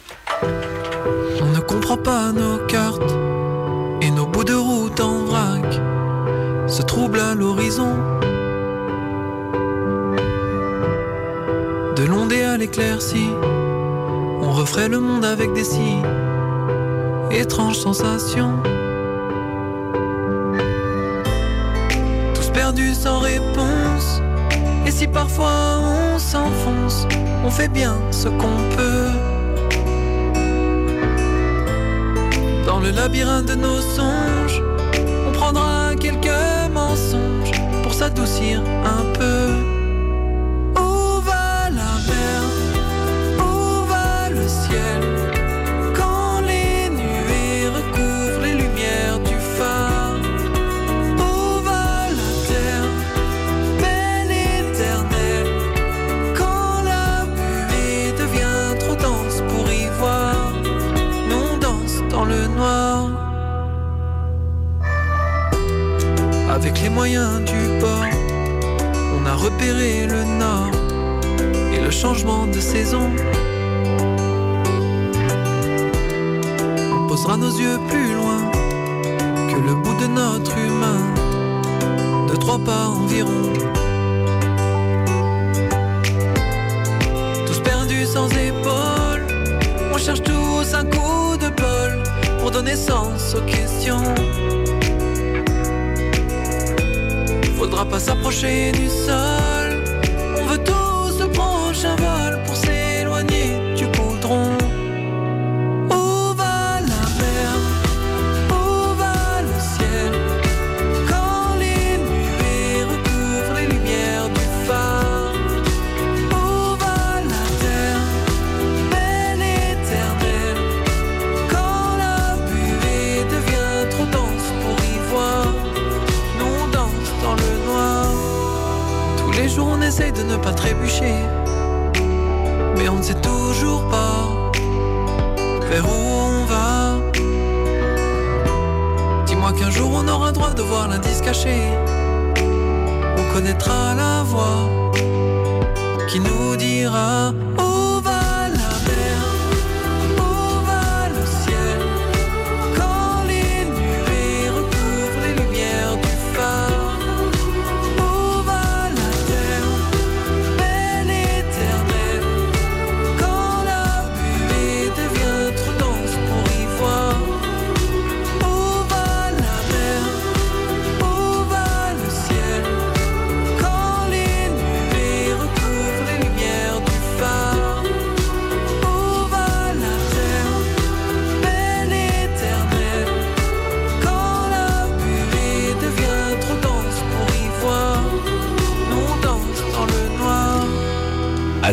[1.71, 3.15] Comprend pas nos cartes
[4.01, 5.79] et nos bouts de route en vrac
[6.67, 7.95] se troublent à l'horizon.
[11.95, 13.29] De l'ondée à l'éclaircie,
[14.41, 15.95] on referait le monde avec des si
[17.31, 18.57] étranges sensations.
[22.35, 24.21] Tous perdus sans réponse,
[24.85, 27.07] et si parfois on s'enfonce,
[27.45, 29.30] on fait bien ce qu'on peut.
[32.65, 34.61] Dans le labyrinthe de nos songes,
[35.27, 36.27] on prendra quelques
[36.73, 37.51] mensonges
[37.83, 39.30] pour s'adoucir un peu.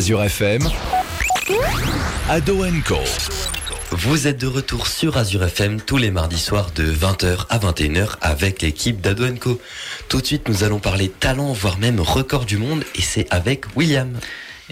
[0.08, 0.62] Azure FM,
[2.30, 2.96] Ado Co.
[3.90, 8.14] Vous êtes de retour sur Azure FM tous les mardis soirs de 20h à 21h
[8.22, 9.60] avec l'équipe d'Ado Co.
[10.08, 13.66] Tout de suite, nous allons parler talent, voire même record du monde, et c'est avec
[13.76, 14.18] William.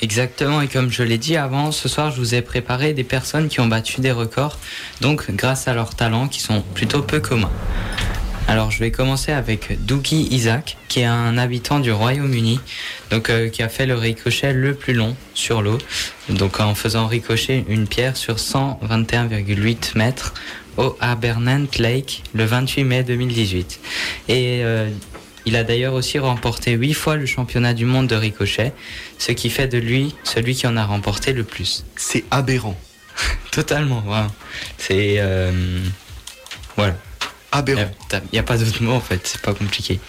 [0.00, 3.48] Exactement, et comme je l'ai dit avant, ce soir je vous ai préparé des personnes
[3.48, 4.58] qui ont battu des records,
[5.02, 7.52] donc grâce à leurs talents qui sont plutôt peu communs.
[8.48, 12.60] Alors je vais commencer avec Dougie Isaac, qui est un habitant du Royaume-Uni,
[13.10, 15.78] donc euh, qui a fait le ricochet le plus long sur l'eau,
[16.28, 20.32] donc en faisant ricocher une pierre sur 121,8 mètres
[20.76, 23.80] au Abernant Lake le 28 mai 2018.
[24.28, 24.88] Et euh,
[25.44, 28.72] il a d'ailleurs aussi remporté 8 fois le championnat du monde de ricochet,
[29.18, 31.84] ce qui fait de lui celui qui en a remporté le plus.
[31.96, 32.78] C'est aberrant.
[33.50, 34.32] Totalement, vraiment.
[34.78, 35.16] C'est...
[35.18, 35.50] euh,
[36.76, 36.94] voilà.
[37.58, 37.90] Aberrant.
[38.12, 40.00] Il n'y a pas d'autre mot en fait, c'est pas compliqué.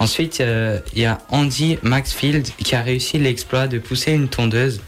[0.00, 4.80] Ensuite, euh, il y a Andy Maxfield qui a réussi l'exploit de pousser une tondeuse.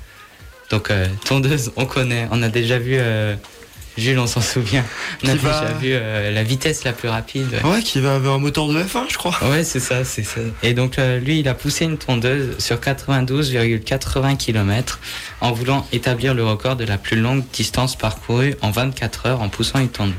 [0.71, 3.35] Donc, euh, tondeuse, on connaît, on a déjà vu, euh,
[3.99, 4.85] Jules, on s'en souvient,
[5.25, 7.49] on a Qui déjà va- vu euh, la vitesse la plus rapide.
[7.65, 9.37] Ouais, qui va avoir un moteur de F1, je crois.
[9.51, 10.41] Ouais, c'est ça, c'est ça.
[10.63, 15.01] Et donc euh, lui, il a poussé une tondeuse sur 92,80 km
[15.41, 19.49] en voulant établir le record de la plus longue distance parcourue en 24 heures en
[19.49, 20.15] poussant une tondeuse.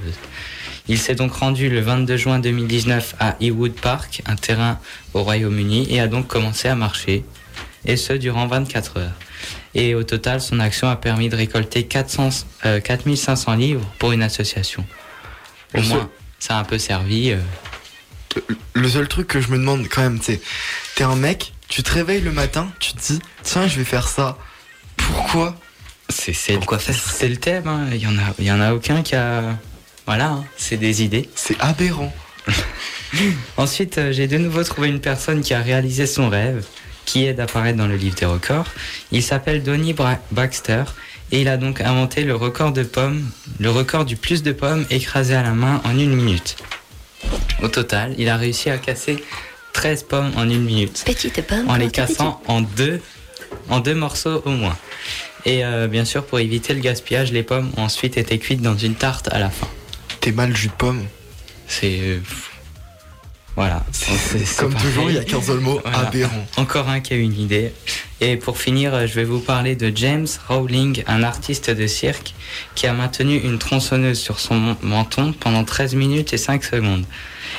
[0.88, 4.80] Il s'est donc rendu le 22 juin 2019 à Ewood Park, un terrain
[5.14, 7.24] au Royaume-Uni, et a donc commencé à marcher,
[7.86, 9.12] et ce durant 24 heures.
[9.74, 12.30] Et au total, son action a permis de récolter 400,
[12.66, 14.86] euh, 4500 livres pour une association.
[15.74, 17.32] Au Le seul- moins, ça a un peu servi.
[17.32, 17.38] euh,
[18.74, 20.42] Le seul truc que je me demande quand même, c'est,
[20.96, 24.08] t'es un mec, tu te réveilles le matin, tu te dis, tiens, je vais faire
[24.08, 24.38] ça.
[24.98, 25.56] Pourquoi?
[26.10, 27.68] C'est c'est Pourquoi faire C'est le thème.
[27.68, 27.88] hein.
[27.94, 29.58] Il y en a, il y en a aucun qui a.
[30.12, 30.44] Voilà, hein.
[30.58, 31.30] c'est des idées.
[31.36, 32.14] C'est aberrant.
[33.56, 36.66] Ensuite, euh, j'ai de nouveau trouvé une personne qui a réalisé son rêve,
[37.06, 38.66] qui est d'apparaître dans le livre des records.
[39.14, 40.84] Il s'appelle Donny Bra- Baxter
[41.32, 43.24] et il a donc inventé le record de pommes,
[43.62, 46.58] le record du plus de pommes écrasées à la main en une minute.
[47.62, 49.24] Au total, il a réussi à casser
[49.72, 51.70] 13 pommes en une minute Petite pomme.
[51.70, 53.00] en les cassant en deux,
[53.70, 54.76] en deux morceaux au moins.
[55.46, 58.78] Et euh, bien sûr, pour éviter le gaspillage, les pommes ont ensuite été cuites dans
[58.78, 59.68] une tarte à la fin.
[60.22, 61.04] T'es mal jus de pomme.
[61.68, 62.00] C'est.
[62.02, 62.20] euh,
[63.56, 63.84] voilà.
[64.58, 66.08] Comme toujours, il y a qu'un seul mot, Voilà.
[66.08, 66.48] aberrant.
[66.58, 67.74] Encore un qui a une idée.
[68.22, 72.34] Et pour finir, je vais vous parler de James Rowling, un artiste de cirque
[72.76, 77.06] qui a maintenu une tronçonneuse sur son menton pendant 13 minutes et 5 secondes.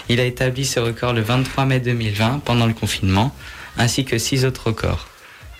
[0.09, 3.35] Il a établi ce record le 23 mai 2020 pendant le confinement,
[3.77, 5.09] ainsi que 6 autres records.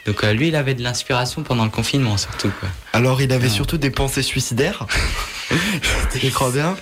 [0.07, 2.51] Donc euh, lui, il avait de l'inspiration pendant le confinement surtout.
[2.61, 2.69] Quoi.
[2.93, 3.55] Alors, il avait Ah.
[3.55, 4.87] surtout des pensées suicidaires.
[6.15, 6.77] je crois bien?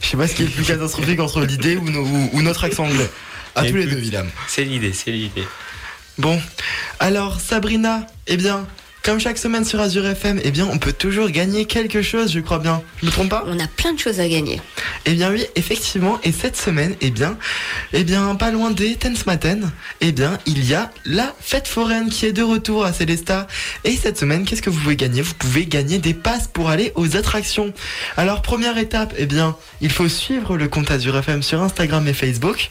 [0.00, 2.42] Je sais pas ce qui est le plus catastrophique entre l'idée ou, no- ou- ou
[2.42, 3.10] notre accent anglais.
[3.54, 4.28] À tous les deux, William.
[4.48, 5.46] C'est l'idée, c'est l'idée.
[6.18, 6.40] Bon,
[6.98, 8.66] alors Sabrina, eh bien,
[9.02, 12.40] comme chaque semaine sur Azure FM, eh bien, on peut toujours gagner quelque chose, je
[12.40, 12.82] crois bien.
[13.00, 14.60] Je me trompe pas On a plein de choses à gagner.
[15.06, 17.38] Eh bien oui, effectivement, et cette semaine, eh bien,
[17.92, 22.26] eh bien, pas loin des Tensmaten, eh bien, il y a la fête foraine qui
[22.26, 23.46] est de retour à Célesta.
[23.84, 25.22] Et cette semaine, qu'est-ce que vous pouvez gagner?
[25.22, 27.72] Vous pouvez gagner des passes pour aller aux attractions.
[28.16, 32.12] Alors, première étape, eh bien, il faut suivre le compte Azure FM sur Instagram et
[32.12, 32.70] Facebook.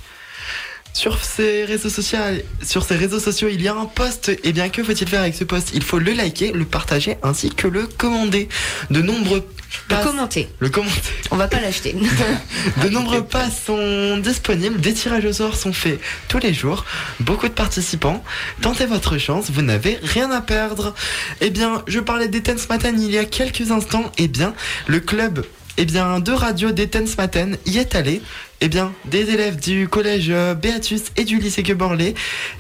[0.94, 2.20] Sur ces réseaux sociaux,
[2.62, 4.32] sur ces réseaux sociaux, il y a un post.
[4.44, 5.70] Et bien, que faut-il faire avec ce post?
[5.74, 8.50] Il faut le liker, le partager ainsi que le commander.
[8.90, 9.46] De nombreux
[9.90, 10.50] Le passes- commenter.
[10.60, 11.00] le commenter.
[11.32, 11.96] On va pas l'acheter.
[12.84, 16.84] De nombreux passes sont disponibles, des tirages au sort sont faits tous les jours,
[17.22, 18.22] beaucoup de participants.
[18.62, 20.94] Tentez votre chance, vous n'avez rien à perdre.
[21.40, 24.12] Eh bien, je parlais d'Etens Matin il y a quelques instants.
[24.18, 24.54] Eh bien,
[24.88, 25.46] le club
[25.78, 28.22] eh bien, de radio d'Etens Matin y est allé.
[28.62, 32.14] Eh bien, des élèves du collège euh, Béatus et du lycée Queborlé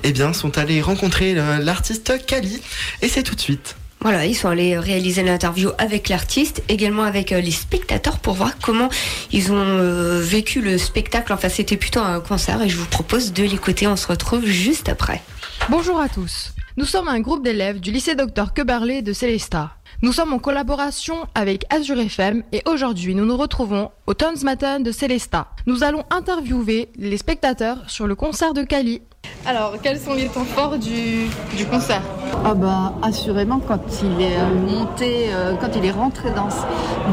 [0.03, 2.61] eh bien, sont allés rencontrer euh, l'artiste Kali.
[3.01, 3.75] Et c'est tout de suite.
[4.01, 8.57] Voilà, ils sont allés réaliser l'interview avec l'artiste, également avec euh, les spectateurs pour voir
[8.61, 8.87] comment
[9.33, 11.33] ils ont euh, vécu le spectacle.
[11.33, 13.87] Enfin, c'était plutôt un concert et je vous propose de l'écouter.
[13.87, 15.21] On se retrouve juste après.
[15.69, 16.53] Bonjour à tous.
[16.77, 19.71] Nous sommes un groupe d'élèves du lycée Dr Quebarlé de Célestat.
[20.01, 24.79] Nous sommes en collaboration avec Azure FM et aujourd'hui nous nous retrouvons au Tons Matin
[24.79, 25.47] de Célestat.
[25.65, 29.01] Nous allons interviewer les spectateurs sur le concert de Cali.
[29.45, 31.25] Alors, quels sont les temps forts du,
[31.57, 32.01] du concert?
[32.45, 36.47] Ah bah assurément quand il est euh, monté, euh, quand il est rentré dans,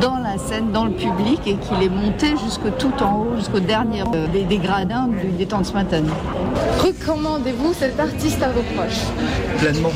[0.00, 3.58] dans la scène, dans le public et qu'il est monté jusque tout en haut, jusqu'au
[3.58, 6.04] dernier euh, des, des gradins du, des temps de ce matin.
[6.78, 9.02] Recommandez-vous cet artiste à vos proches?
[9.58, 9.92] Pleinement,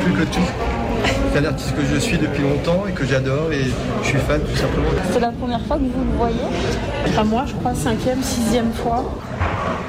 [0.00, 0.83] plus que tout.
[1.32, 3.64] C'est un artiste que je suis depuis longtemps et que j'adore et
[4.02, 4.88] je suis fan tout simplement.
[5.12, 6.44] C'est la première fois que vous le voyez
[7.08, 9.04] Enfin, moi, je crois cinquième, sixième fois.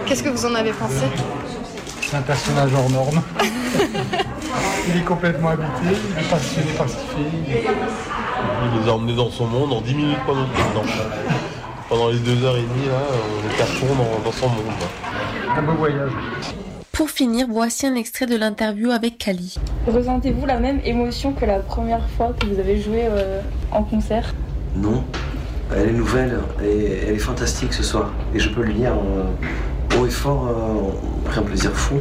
[0.06, 1.06] Qu'est-ce que vous en avez pensé?
[2.01, 3.21] C'est un personnage hors norme.
[4.88, 7.73] il est complètement habité, il est passionné par ce qu'il fait.
[8.63, 10.45] Il les a emmenés dans son monde en 10 minutes pendant,
[11.89, 14.65] pendant les deux heures et demie, là, on à fond dans, dans son monde.
[15.58, 16.12] Un beau voyage.
[16.95, 19.58] Pour finir, voici un extrait de l'interview avec Kali.
[19.86, 23.41] Ressentez-vous la même émotion que la première fois que vous avez joué euh,
[23.73, 24.34] en concert?
[24.77, 25.03] Non,
[25.75, 28.13] elle est nouvelle et elle est fantastique ce soir.
[28.34, 31.95] Et je peux le dire euh, haut et fort, euh, pris un plaisir fou.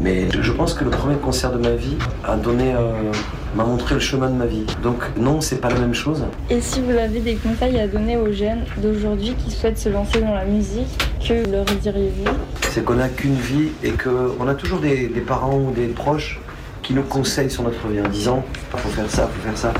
[0.00, 3.12] Mais je, je pense que le premier concert de ma vie a donné, euh,
[3.54, 4.64] m'a montré le chemin de ma vie.
[4.82, 6.24] Donc non, c'est pas la même chose.
[6.48, 10.20] Et si vous avez des conseils à donner aux jeunes d'aujourd'hui qui souhaitent se lancer
[10.20, 10.88] dans la musique,
[11.26, 12.30] que leur diriez-vous?
[12.70, 16.40] C'est qu'on n'a qu'une vie et qu'on a toujours des, des parents ou des proches
[16.82, 19.72] qui nous conseillent sur notre vie en disant faut faire ça, faut faire ça.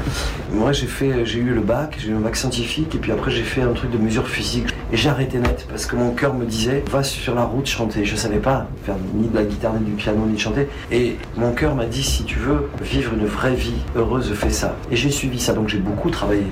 [0.52, 3.30] Moi j'ai fait, j'ai eu le bac, j'ai eu un bac scientifique et puis après
[3.30, 6.34] j'ai fait un truc de mesure physique et j'ai arrêté net parce que mon cœur
[6.34, 8.04] me disait va sur la route chanter.
[8.04, 11.16] Je savais pas faire ni de la guitare ni du piano ni de chanter et
[11.36, 14.76] mon cœur m'a dit si tu veux vivre une vraie vie heureuse fais ça.
[14.90, 16.44] Et j'ai suivi ça donc j'ai beaucoup travaillé.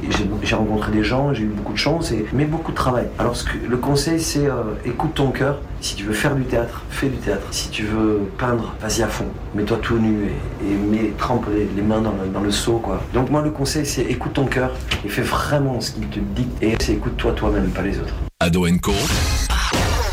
[0.43, 3.07] J'ai rencontré des gens, j'ai eu beaucoup de chance et mais beaucoup de travail.
[3.19, 3.35] Alors
[3.69, 5.59] le conseil c'est euh, écoute ton cœur.
[5.81, 7.47] Si tu veux faire du théâtre, fais du théâtre.
[7.53, 9.27] Si tu veux peindre, vas-y à fond.
[9.55, 12.79] Mets-toi tout nu et, et mets, trempe les, les mains dans le, dans le seau,
[12.79, 13.01] quoi.
[13.15, 14.73] Donc moi, le conseil, c'est écoute ton cœur
[15.05, 16.49] et fais vraiment ce qu'il te dit.
[16.63, 18.15] Et c'est écoute-toi toi-même, pas les autres.
[18.49, 18.95] Ado Co.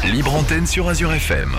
[0.03, 1.55] Libre antenne sur Azure FM.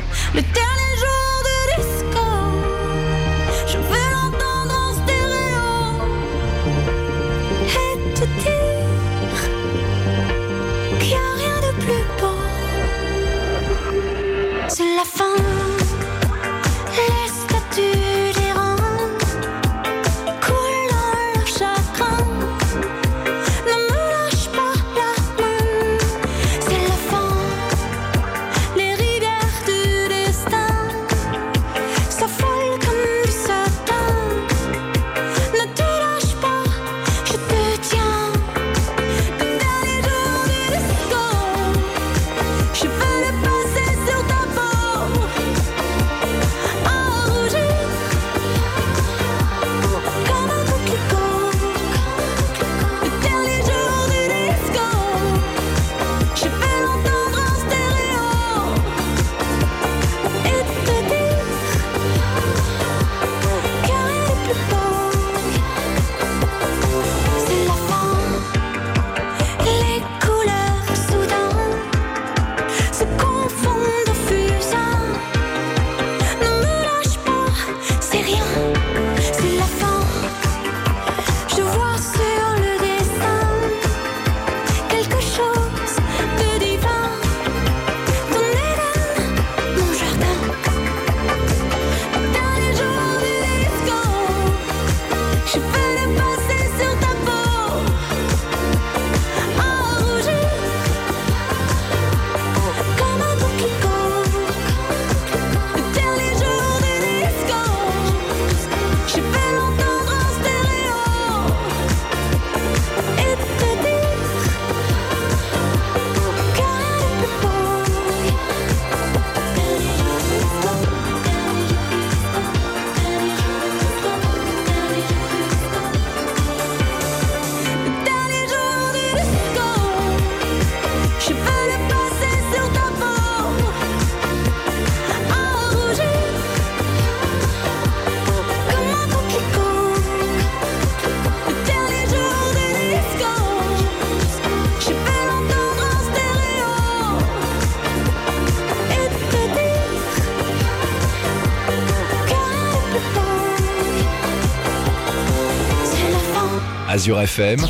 [157.06, 157.60] Azure FM,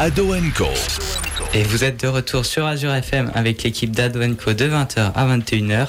[0.00, 0.66] Ado Co.
[1.54, 5.36] Et vous êtes de retour sur Azure FM avec l'équipe d'Ado Co de 20h à
[5.36, 5.86] 21h.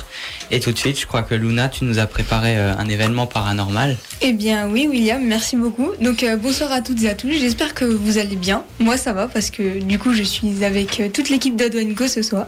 [0.51, 3.25] Et tout de suite, je crois que Luna, tu nous as préparé euh, un événement
[3.25, 3.97] paranormal.
[4.21, 5.89] Eh bien oui William, merci beaucoup.
[5.99, 8.63] Donc euh, bonsoir à toutes et à tous, j'espère que vous allez bien.
[8.77, 12.07] Moi ça va parce que du coup je suis avec euh, toute l'équipe d'Ado Co
[12.07, 12.45] ce soir.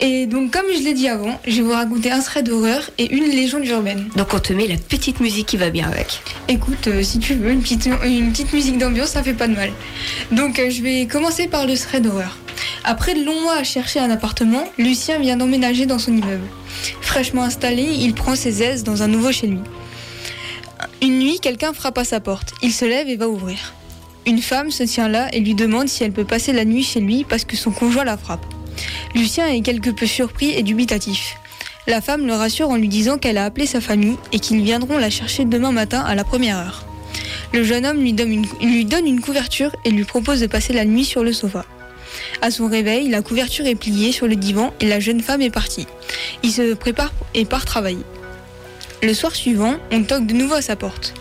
[0.00, 3.12] Et donc comme je l'ai dit avant, je vais vous raconter un thread d'horreur et
[3.12, 4.08] une légende urbaine.
[4.16, 6.22] Donc on te met la petite musique qui va bien avec.
[6.48, 9.54] Écoute, euh, si tu veux, une petite, une petite musique d'ambiance, ça fait pas de
[9.54, 9.70] mal.
[10.32, 12.38] Donc euh, je vais commencer par le thread d'horreur.
[12.84, 16.46] Après de longs mois à chercher un appartement, Lucien vient d'emménager dans son immeuble.
[17.00, 19.60] Fraîchement installé, il prend ses aises dans un nouveau chez lui.
[21.02, 22.54] Une nuit, quelqu'un frappe à sa porte.
[22.62, 23.74] Il se lève et va ouvrir.
[24.26, 27.00] Une femme se tient là et lui demande si elle peut passer la nuit chez
[27.00, 28.46] lui parce que son conjoint la frappe.
[29.14, 31.36] Lucien est quelque peu surpris et dubitatif.
[31.86, 34.96] La femme le rassure en lui disant qu'elle a appelé sa famille et qu'ils viendront
[34.96, 36.86] la chercher demain matin à la première heure.
[37.52, 41.22] Le jeune homme lui donne, une, couverture et lui propose de passer la nuit sur
[41.22, 41.64] le sofa.
[42.42, 45.50] À son réveil, la couverture est pliée sur le divan et la jeune femme est
[45.50, 45.86] partie.
[46.42, 48.04] Il se prépare et part travailler.
[49.02, 51.14] Le soir suivant, on toque de nouveau à sa porte.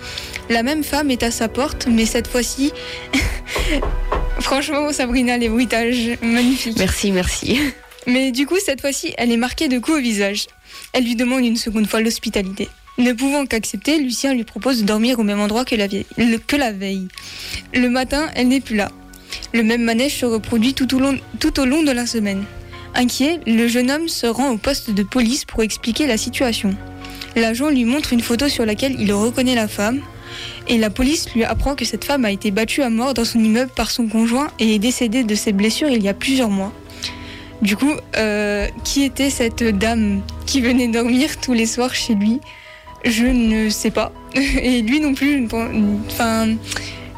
[0.49, 2.71] La même femme est à sa porte, mais cette fois-ci,
[4.39, 6.77] franchement, Sabrina, les bruitages, magnifiques.
[6.77, 7.59] Merci, merci.
[8.07, 10.47] Mais du coup, cette fois-ci, elle est marquée de coups au visage.
[10.91, 12.67] Elle lui demande une seconde fois l'hospitalité.
[12.97, 16.37] Ne pouvant qu'accepter, Lucien lui propose de dormir au même endroit que la, vieille- le-
[16.37, 17.07] que la veille.
[17.73, 18.91] Le matin, elle n'est plus là.
[19.53, 22.43] Le même manège se reproduit tout au, long, tout au long de la semaine.
[22.93, 26.75] Inquiet, le jeune homme se rend au poste de police pour expliquer la situation.
[27.35, 30.01] L'agent lui montre une photo sur laquelle il reconnaît la femme
[30.67, 33.39] et la police lui apprend que cette femme a été battue à mort dans son
[33.39, 36.71] immeuble par son conjoint et est décédée de ses blessures il y a plusieurs mois.
[37.61, 42.41] Du coup, euh, qui était cette dame qui venait dormir tous les soirs chez lui?
[43.05, 44.11] Je ne sais pas.
[44.35, 45.47] Et lui non plus,
[46.07, 46.47] enfin,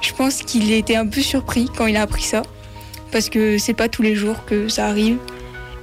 [0.02, 2.44] je pense qu'il était un peu surpris quand il a appris ça.
[3.12, 5.18] Parce que c'est pas tous les jours que ça arrive.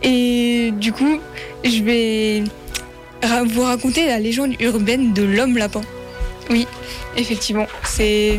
[0.02, 1.18] Et du coup,
[1.64, 2.44] je vais
[3.46, 5.82] vous raconter la légende urbaine de l'homme lapin.
[6.50, 6.66] Oui,
[7.16, 8.38] effectivement, c'est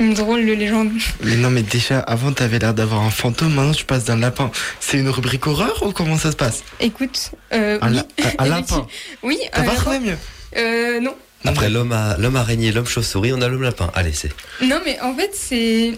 [0.00, 0.90] une drôle de légende.
[1.22, 4.50] Mais non, mais déjà, avant, t'avais l'air d'avoir un fantôme, maintenant tu passes d'un lapin.
[4.80, 6.62] C'est une rubrique horreur ou comment ça se passe?
[6.80, 8.00] Écoute, euh, Un, oui.
[8.18, 8.86] la- un- un lapin.
[9.22, 10.16] Oui, T'as un pas trouvé mieux?
[10.56, 11.14] Euh, non.
[11.46, 13.90] Après l'homme araignée, l'homme chauve-souris, on a l'homme lapin.
[13.94, 14.30] Allez, c'est.
[14.62, 15.92] Non, mais en fait, c'est.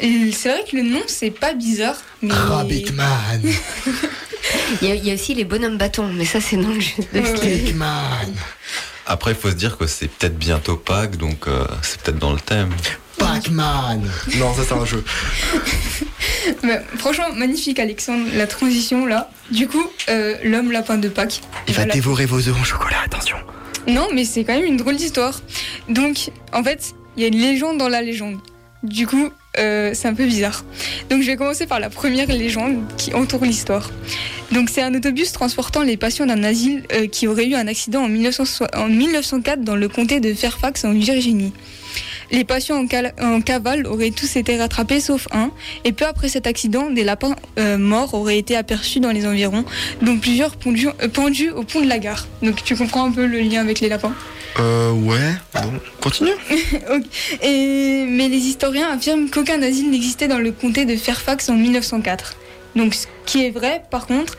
[0.00, 1.94] C'est vrai que le nom, c'est pas bizarre.
[2.20, 2.34] Mais...
[2.34, 3.42] Rabbitman
[4.82, 6.80] Il y, a, il y a aussi les bonhommes bâtons, mais ça c'est non le
[6.80, 8.32] jeu de Stickman
[9.10, 12.32] Après, il faut se dire que c'est peut-être bientôt Pâques, donc euh, c'est peut-être dans
[12.32, 12.68] le thème.
[13.16, 15.02] Pac-Man Non, ça c'est un jeu.
[16.62, 19.30] Mais franchement, magnifique, Alexandre, la transition là.
[19.50, 21.40] Du coup, euh, l'homme lapin de Pâques.
[21.66, 21.94] Il va Voilà.
[21.94, 23.36] dévorer vos œufs en chocolat, attention.
[23.86, 25.40] Non, mais c'est quand même une drôle d'histoire.
[25.88, 28.36] Donc, en fait, il y a une légende dans la légende.
[28.82, 30.64] Du coup, euh, c'est un peu bizarre.
[31.10, 33.90] Donc, je vais commencer par la première légende qui entoure l'histoire.
[34.52, 38.02] Donc, c'est un autobus transportant les patients d'un asile euh, qui aurait eu un accident
[38.02, 41.52] en, 1900 en 1904 dans le comté de Fairfax en Virginie.
[42.30, 42.84] Les patients
[43.20, 45.50] en, cavale auraient tous été rattrapés sauf un,
[45.84, 49.64] et peu après cet accident, des lapins euh, morts auraient été aperçus dans les environs,
[50.02, 52.26] dont plusieurs pendus, pendus au pont de la gare.
[52.42, 54.14] Donc tu comprends un peu le lien avec les lapins?
[54.58, 55.34] Euh, ouais.
[56.00, 56.32] Continue.
[57.42, 62.36] Mais les historiens affirment qu'aucun asile n'existait dans le comté de Fairfax en 1904.
[62.76, 64.36] Donc ce qui est vrai, par contre,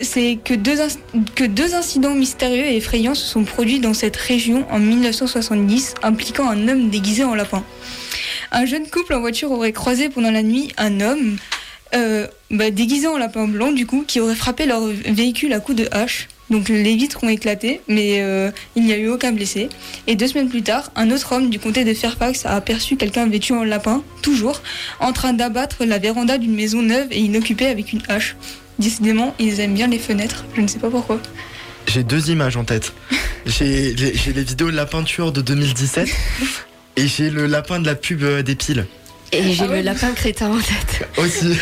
[0.00, 0.78] c'est que deux,
[1.34, 6.48] que deux incidents mystérieux et effrayants se sont produits dans cette région en 1970, impliquant
[6.48, 7.64] un homme déguisé en lapin.
[8.50, 11.36] Un jeune couple en voiture aurait croisé pendant la nuit un homme
[11.94, 15.78] euh, bah, déguisé en lapin blanc, du coup, qui aurait frappé leur véhicule à coups
[15.78, 16.28] de hache.
[16.52, 19.70] Donc les vitres ont éclaté, mais euh, il n'y a eu aucun blessé.
[20.06, 23.26] Et deux semaines plus tard, un autre homme du comté de Fairfax a aperçu quelqu'un
[23.26, 24.60] vêtu en lapin, toujours,
[25.00, 28.36] en train d'abattre la véranda d'une maison neuve et inoccupée avec une hache.
[28.78, 31.20] Décidément, ils aiment bien les fenêtres, je ne sais pas pourquoi.
[31.86, 32.92] J'ai deux images en tête.
[33.46, 34.10] J'ai les,
[34.44, 36.06] vidéos de la peinture de 2017
[36.96, 38.86] et j'ai le lapin de la pub euh, des piles
[39.32, 39.76] Et j'ai Ah ouais.
[39.78, 41.08] le lapin crétin en tête.
[41.16, 41.56] aussi.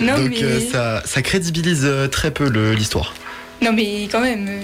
[0.00, 0.42] Non, Donc mais...
[0.42, 3.14] euh, ça, ça crédibilise très peu l'histoire.
[3.62, 4.60] Non mais quand même, euh,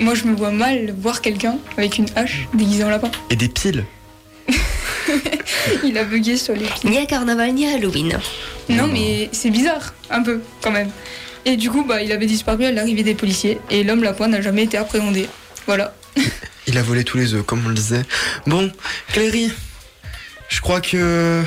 [0.00, 3.10] moi je me vois mal voir quelqu'un avec une hache déguisé en lapin.
[3.30, 3.84] Et des piles
[5.84, 6.90] Il a bugué sur les pieds.
[6.90, 8.18] Ni à carnaval, ni à Halloween.
[8.68, 10.90] Non, mais c'est bizarre, un peu, quand même.
[11.44, 14.40] Et du coup, bah, il avait disparu à l'arrivée des policiers et l'homme lapin n'a
[14.40, 15.28] jamais été appréhendé.
[15.66, 15.94] Voilà.
[16.66, 18.02] Il a volé tous les œufs, comme on le disait.
[18.46, 18.72] Bon,
[19.12, 19.52] Cléry,
[20.48, 21.42] je crois que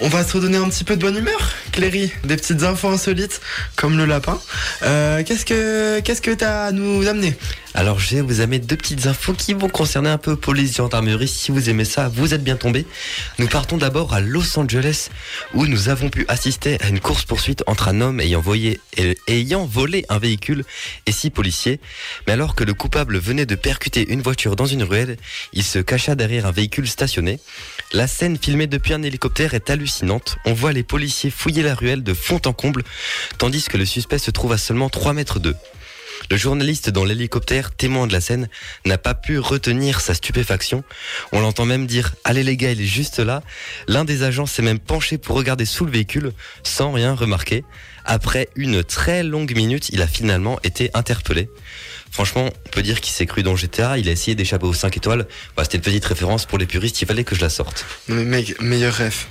[0.00, 1.52] on va se redonner un petit peu de bonne humeur.
[1.72, 3.40] Cléry, des petites infos insolites,
[3.76, 4.40] comme le lapin.
[4.82, 7.34] Euh, qu'est-ce que qu'est-ce que t'as à nous amener?
[7.74, 11.26] Alors je vais vous amener deux petites infos qui vont concerner un peu police gendarmerie.
[11.26, 12.86] Si vous aimez ça, vous êtes bien tombé.
[13.38, 15.08] Nous partons d'abord à Los Angeles
[15.54, 18.78] où nous avons pu assister à une course poursuite entre un homme ayant, voyé,
[19.26, 20.64] ayant volé un véhicule
[21.06, 21.80] et six policiers.
[22.26, 25.16] Mais alors que le coupable venait de percuter une voiture dans une ruelle,
[25.54, 27.40] il se cacha derrière un véhicule stationné.
[27.94, 30.36] La scène filmée depuis un hélicoptère est hallucinante.
[30.44, 32.84] On voit les policiers fouiller la ruelle de fond en comble,
[33.38, 35.56] tandis que le suspect se trouve à seulement 3 mètres d'eux.
[36.30, 38.48] Le journaliste dans l'hélicoptère, témoin de la scène,
[38.84, 40.84] n'a pas pu retenir sa stupéfaction.
[41.32, 43.42] On l'entend même dire Allez les gars, il est juste là.
[43.88, 47.64] L'un des agents s'est même penché pour regarder sous le véhicule sans rien remarquer.
[48.04, 51.48] Après une très longue minute, il a finalement été interpellé.
[52.10, 54.96] Franchement, on peut dire qu'il s'est cru dans GTA, il a essayé d'échapper aux 5
[54.96, 55.26] étoiles.
[55.56, 57.86] Bah, C'était une petite référence pour les puristes, il fallait que je la sorte.
[58.08, 59.28] Non mais mec, meilleur ref.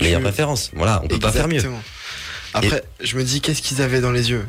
[0.00, 1.62] Meilleure référence, voilà, on peut pas faire mieux.
[2.54, 4.46] Après, je me dis, qu'est-ce qu'ils avaient dans les yeux?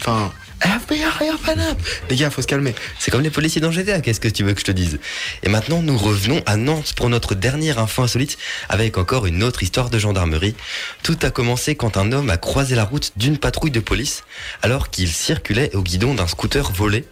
[0.00, 0.32] Enfin,
[0.62, 1.76] FBI, Paname
[2.10, 2.74] Les gars, faut se calmer.
[2.98, 4.98] C'est comme les policiers dans qu'est-ce que tu veux que je te dise?
[5.42, 8.36] Et maintenant, nous revenons à Nantes pour notre dernière info insolite
[8.68, 10.54] avec encore une autre histoire de gendarmerie.
[11.02, 14.24] Tout a commencé quand un homme a croisé la route d'une patrouille de police
[14.62, 17.04] alors qu'il circulait au guidon d'un scooter volé.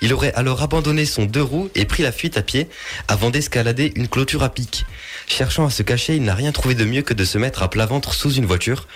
[0.00, 2.68] Il aurait alors abandonné son deux roues et pris la fuite à pied
[3.08, 4.84] avant d'escalader une clôture à pic.
[5.26, 7.70] Cherchant à se cacher, il n'a rien trouvé de mieux que de se mettre à
[7.70, 8.86] plat ventre sous une voiture.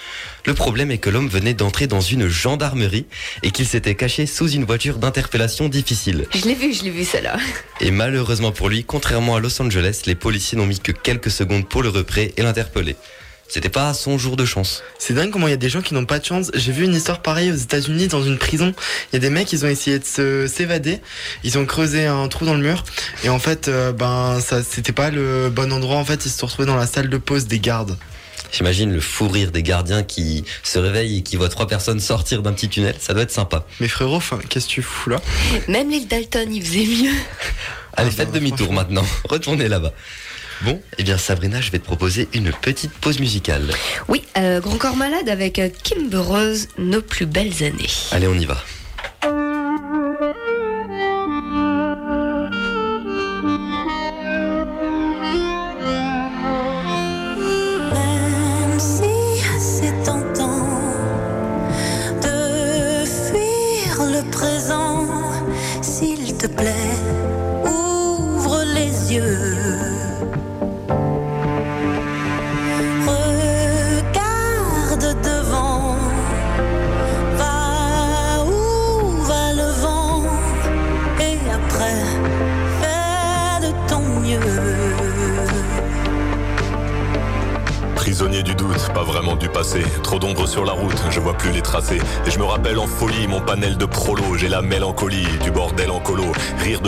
[0.45, 3.07] Le problème est que l'homme venait d'entrer dans une gendarmerie
[3.43, 6.27] et qu'il s'était caché sous une voiture d'interpellation difficile.
[6.35, 7.39] Je l'ai vu, je l'ai vu celle-là.
[7.81, 11.69] Et malheureusement pour lui, contrairement à Los Angeles, les policiers n'ont mis que quelques secondes
[11.69, 12.97] pour le repérer et l'interpeller.
[13.49, 14.83] C'était pas son jour de chance.
[14.99, 16.51] C'est dingue comment il y a des gens qui n'ont pas de chance.
[16.53, 18.75] J'ai vu une histoire pareille aux États-Unis dans une prison.
[19.11, 21.01] Il y a des mecs, ils ont essayé de se s'évader.
[21.45, 22.85] Ils ont creusé un trou dans le mur
[23.25, 25.97] et en fait, euh, ben ça, c'était pas le bon endroit.
[25.97, 27.97] En fait, ils se sont retrouvés dans la salle de pause des gardes.
[28.53, 32.43] J'imagine le fou rire des gardiens qui se réveillent et qui voient trois personnes sortir
[32.43, 32.97] d'un petit tunnel.
[32.99, 33.67] Ça doit être sympa.
[33.81, 35.21] Mais frérot, enfin, qu'est-ce que tu fous là?
[35.69, 37.17] Même l'île Dalton, il faisait mieux.
[37.95, 39.05] Allez, faites demi-tour maintenant.
[39.29, 39.93] Retournez là-bas.
[40.63, 43.63] Bon, eh bien Sabrina, je vais te proposer une petite pause musicale.
[44.09, 47.89] Oui, euh, Grand Corps Malade avec Kim Burroughs, Nos plus belles années.
[48.11, 48.57] Allez, on y va.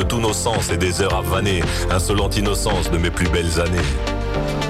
[0.01, 1.63] De tous nos sens et des heures à.
[1.91, 4.70] Insolente innocence de mes plus belles années.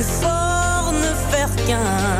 [0.00, 2.19] Plus fort, ne faire qu'un.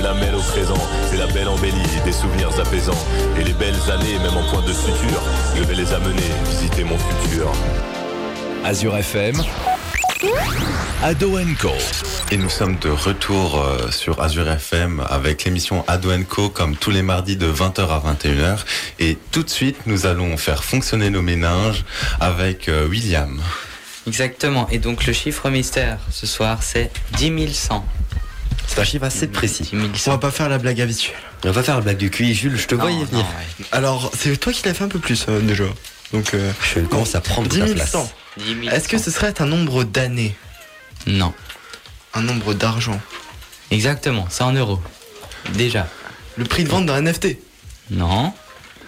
[0.00, 0.78] je la mêle au présent.
[1.10, 1.74] C'est la belle embellie,
[2.04, 3.06] des souvenirs apaisants.
[3.38, 5.22] Et les belles années, même en point de suture,
[5.56, 7.52] je vais les amener visiter mon futur.
[8.64, 9.36] Azure FM,
[11.02, 11.70] Ado Co.
[12.30, 16.90] Et nous sommes de retour euh, sur Azure FM avec l'émission Ado Co comme tous
[16.90, 18.60] les mardis de 20h à 21h.
[18.98, 21.84] Et tout de suite, nous allons faire fonctionner nos méninges
[22.20, 23.40] avec euh, William.
[24.06, 24.66] Exactement.
[24.70, 27.84] Et donc le chiffre mystère ce soir, c'est 10 100.
[28.72, 29.68] C'est un chiffre assez précis.
[29.74, 31.16] On va pas faire la blague habituelle.
[31.42, 33.24] On va pas faire la blague du QI, Jules, je te Non, voyais venir.
[33.24, 33.66] non, ouais.
[33.72, 35.64] Alors, c'est toi qui l'as fait un peu plus euh, déjà.
[36.12, 37.90] Donc, euh, Je commence à prendre 10 ta 000 place.
[37.90, 38.12] 100.
[38.38, 40.36] 10 000 Est-ce que ce serait un nombre d'années
[41.08, 41.34] Non.
[42.14, 43.00] Un nombre d'argent
[43.72, 44.80] Exactement, c'est en euros.
[45.54, 45.88] Déjà.
[46.36, 47.38] Le prix de vente d'un NFT
[47.90, 48.32] Non.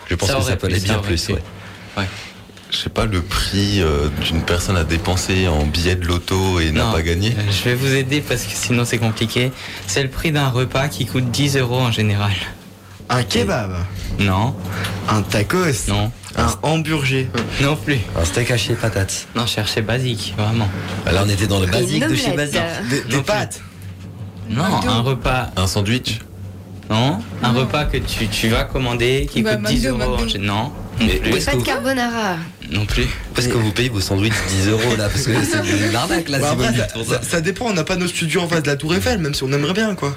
[0.08, 1.42] Je pense Ça que ça peut aller bien plus, ouais.
[1.96, 2.06] Ouais.
[2.72, 6.70] Je sais pas le prix euh, d'une personne à dépenser en billets de loto et
[6.72, 6.92] n'a Non.
[6.92, 7.28] pas gagné.
[7.38, 9.52] Euh, Je vais vous aider parce que sinon c'est compliqué.
[9.86, 12.32] C'est le prix d'un repas qui coûte 10 euros en général.
[13.10, 13.72] Un kebab
[14.18, 14.54] Non.
[15.06, 16.10] Un tacos Non.
[16.34, 17.26] Un hamburger
[17.60, 17.98] Non plus.
[18.18, 19.26] Un steak haché patates.
[19.36, 20.68] Non, cherchez basique, vraiment.
[21.04, 22.32] Bah Là, on était dans le basique de chez.
[22.34, 22.58] Basique.
[22.88, 23.22] Des, des Non plus.
[23.22, 23.60] pâtes
[24.48, 25.50] Non, un repas.
[25.56, 26.20] Un sandwich
[26.88, 30.14] Non, un repas que tu, tu vas commander qui Bah, coûte 10 McDo, euros.
[30.14, 30.26] en McDo.
[30.26, 31.32] gé- Non, Mais plus.
[31.32, 32.36] où est-ce Pas de vous, carbonara.
[32.70, 33.06] Non plus.
[33.36, 36.38] est-ce que vous payez vos sandwichs 10 euros là Parce que c'est de l'arnaque là,
[36.38, 38.94] Bah, si ça, ça- dépend, on n'a pas nos studios en face de la Tour
[38.94, 40.16] Eiffel, même si on aimerait bien quoi.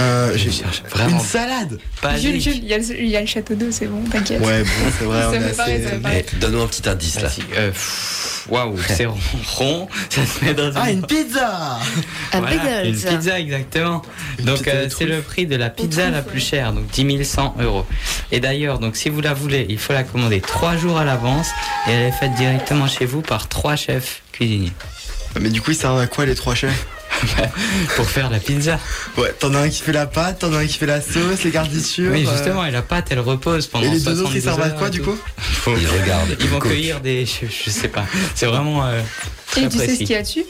[0.00, 1.18] Euh, j'ai cherche vraiment.
[1.18, 1.78] Une salade
[2.20, 2.40] Jules.
[2.40, 4.40] Jules, il y, a le- il y a le château d'eau, c'est bon, t'inquiète.
[4.42, 5.96] Ouais, bon, c'est vrai, Ça on est me paraît, ça assez...
[5.96, 6.26] me paraît.
[6.32, 7.28] Eh, Donne-nous un petit indice là.
[7.56, 9.06] Euh, pff, Waouh, c'est
[9.56, 11.78] rond, ça se met dans Ah, une une pizza
[12.32, 12.84] Un Voilà.
[12.84, 14.02] Une pizza, exactement.
[14.38, 17.24] Une donc, pizza euh, c'est le prix de la pizza la plus chère, donc 10
[17.24, 17.86] 100 euros.
[18.32, 21.48] Et d'ailleurs, donc, si vous la voulez, il faut la commander trois jours à l'avance
[21.88, 24.72] et elle est faite directement chez vous par trois chefs cuisiniers
[25.40, 26.86] Mais du coup, ils servent à quoi les trois chefs?
[27.96, 28.78] pour faire la pizza.
[29.16, 31.44] Ouais, t'en as un qui fait la pâte, t'en as un qui fait la sauce,
[31.44, 32.12] les garnitures.
[32.12, 34.42] Oui, euh, justement, et la pâte, elle repose pendant Et les deux 72 autres, ils
[34.42, 35.16] servent à quoi du coup
[35.66, 36.36] Ils regardent.
[36.40, 37.24] Ils vont cueillir des.
[37.26, 38.04] Je, je sais pas.
[38.34, 39.00] C'est vraiment euh,
[39.50, 40.44] très Et tu sais ce qu'il y a dessus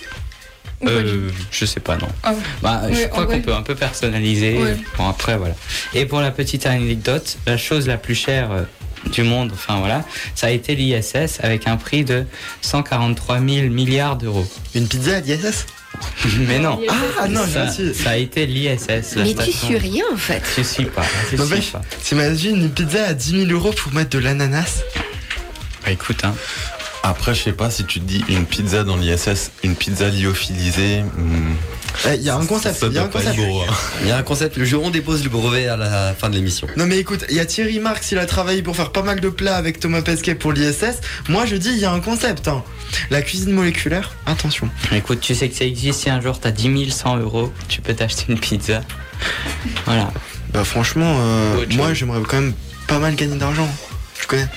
[0.86, 2.08] Euh, je sais pas, non.
[2.22, 2.38] Ah ouais.
[2.62, 4.58] Bah, je Ouais, crois qu'on peut un peu personnaliser.
[4.58, 4.76] Ouais.
[4.98, 5.54] Bon, après, voilà.
[5.94, 8.62] Et pour la petite anecdote, la chose la plus chère euh,
[9.12, 10.02] du monde, enfin voilà,
[10.34, 12.24] ça a été l'ISS avec un prix de
[12.62, 14.46] 143 000 milliards d'euros.
[14.74, 15.66] Une pizza à l'ISS
[16.48, 16.80] Mais non.
[17.20, 19.16] Ah non, ça, a été l'ISS.
[19.16, 20.42] Mais tu suis rien en fait.
[20.56, 21.02] Je suis pas.
[21.30, 21.82] Je Non, suis mais pas.
[22.02, 24.82] T'imagines une pizza à 10 000 euros pour mettre de l'ananas?
[25.84, 26.34] Bah, écoute, hein.
[27.06, 31.02] Après, je sais pas si tu te dis une pizza dans l'ISS, une pizza lyophilisée.
[31.02, 31.54] hmm,
[32.06, 33.10] Eh, Il y a un concept, il y hein.
[34.00, 36.30] Il y a un concept, le jour où on dépose le brevet à la fin
[36.30, 36.66] de l'émission.
[36.78, 39.20] Non mais écoute, il y a Thierry Marx, il a travaillé pour faire pas mal
[39.20, 41.00] de plats avec Thomas Pesquet pour l'ISS.
[41.28, 42.48] Moi je dis il y a un concept.
[42.48, 42.64] hein.
[43.10, 44.70] La cuisine moléculaire, attention.
[44.92, 46.00] Écoute, tu sais que ça existe.
[46.00, 48.80] Si un jour t'as 10 100 euros, tu peux t'acheter une pizza.
[49.84, 50.10] Voilà.
[50.54, 52.54] Bah franchement, euh, moi j'aimerais quand même
[52.86, 53.68] pas mal gagner d'argent.
[54.22, 54.48] Je connais?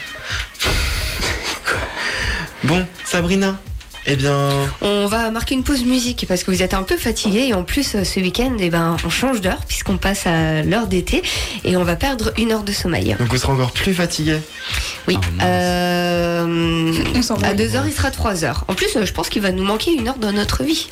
[2.64, 3.58] Bon, Sabrina,
[4.06, 4.50] eh bien...
[4.82, 7.64] On va marquer une pause musique parce que vous êtes un peu fatigué et en
[7.64, 11.22] plus euh, ce week-end, eh ben, on change d'heure puisqu'on passe à l'heure d'été
[11.66, 13.16] et on va perdre une heure de sommeil.
[13.20, 14.38] Donc vous serez encore plus fatigué.
[15.08, 15.18] Oui.
[15.18, 15.44] Oh, mince.
[15.46, 17.48] euh, On s'en va.
[17.50, 18.64] à 2 heures, il sera 3 heures.
[18.68, 20.88] En plus, euh, je pense qu'il va nous manquer une heure dans notre vie.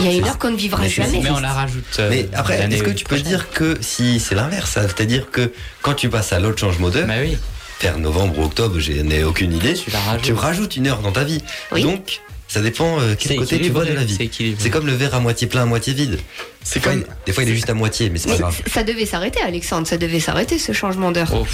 [0.00, 1.20] Il y a une heure qu'on ne vivra Mais jamais.
[1.22, 1.82] Mais on la rajoute.
[1.98, 3.26] euh, Mais après, est-ce que tu peux prochaine.
[3.26, 7.14] dire que si c'est l'inverse, c'est-à-dire que quand tu passes à l'autre changement d'heure, Bah
[7.22, 7.38] oui.
[7.78, 10.22] Faire novembre ou octobre, je n'ai aucune idée, Tu la rajoutes.
[10.24, 11.42] tu rajoutes une heure dans ta vie.
[11.72, 11.82] Oui.
[11.82, 14.16] Donc, ça dépend euh, C'est quel côté tu vois de la vie.
[14.58, 16.18] c'est comme le verre à moitié plein, à moitié vide.
[16.64, 17.00] C'est Des fois, comme...
[17.02, 18.60] il- Des fois, il est juste à moitié, mais c'est pas grave.
[18.72, 19.86] ça devait s'arrêter, Alexandre.
[19.86, 21.30] Ça devait s'arrêter ce changement d'heure.
[21.34, 21.46] Oh,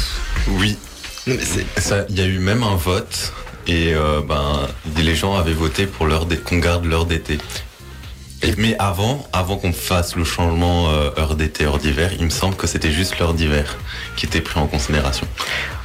[0.59, 0.77] Oui,
[1.27, 1.39] il
[2.17, 3.33] y a eu même un vote
[3.67, 4.69] et euh, ben
[4.99, 7.39] les gens avaient voté pour l'heure d'é- qu'on garde l'heure d'été.
[8.45, 12.31] Et- Mais avant, avant qu'on fasse le changement euh, heure d'été, heure d'hiver, il me
[12.31, 13.77] semble que c'était juste l'heure d'hiver
[14.17, 15.27] qui était pris en considération.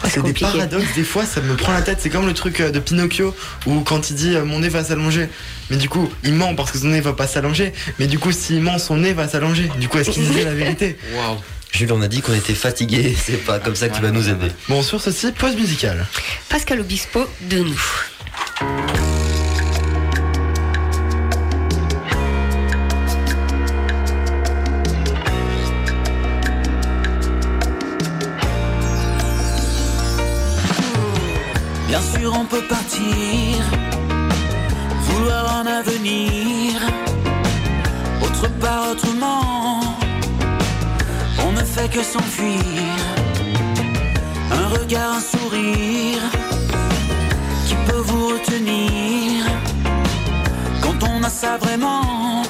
[0.03, 0.51] c'est c'est des compliqué.
[0.51, 1.99] paradoxes, des fois ça me prend la tête.
[2.01, 3.36] C'est comme le truc euh, de Pinocchio
[3.66, 5.28] où quand il dit euh, mon nez va s'allonger.
[5.70, 7.74] Mais du coup, il ment parce que son nez va pas s'allonger.
[7.99, 9.70] Mais du coup, s'il ment, son nez va s'allonger.
[9.80, 10.97] Du coup, est-ce qu'il disait la vérité?
[11.16, 11.38] Waouh.
[11.72, 14.28] Jules, on a dit qu'on était fatigué, c'est pas comme ça que tu vas nous
[14.28, 14.47] aider.
[14.68, 16.05] Bon, sur ceci, pause musicale.
[16.49, 19.09] Pascal Obispo de nous.
[31.90, 33.58] Bien sûr, on peut partir,
[35.08, 36.80] vouloir un avenir,
[38.22, 39.80] autre part, autrement.
[41.44, 42.94] On ne fait que s'enfuir.
[44.52, 46.22] Un regard, un sourire,
[47.66, 49.46] qui peut vous retenir
[50.84, 52.44] quand on a ça vraiment.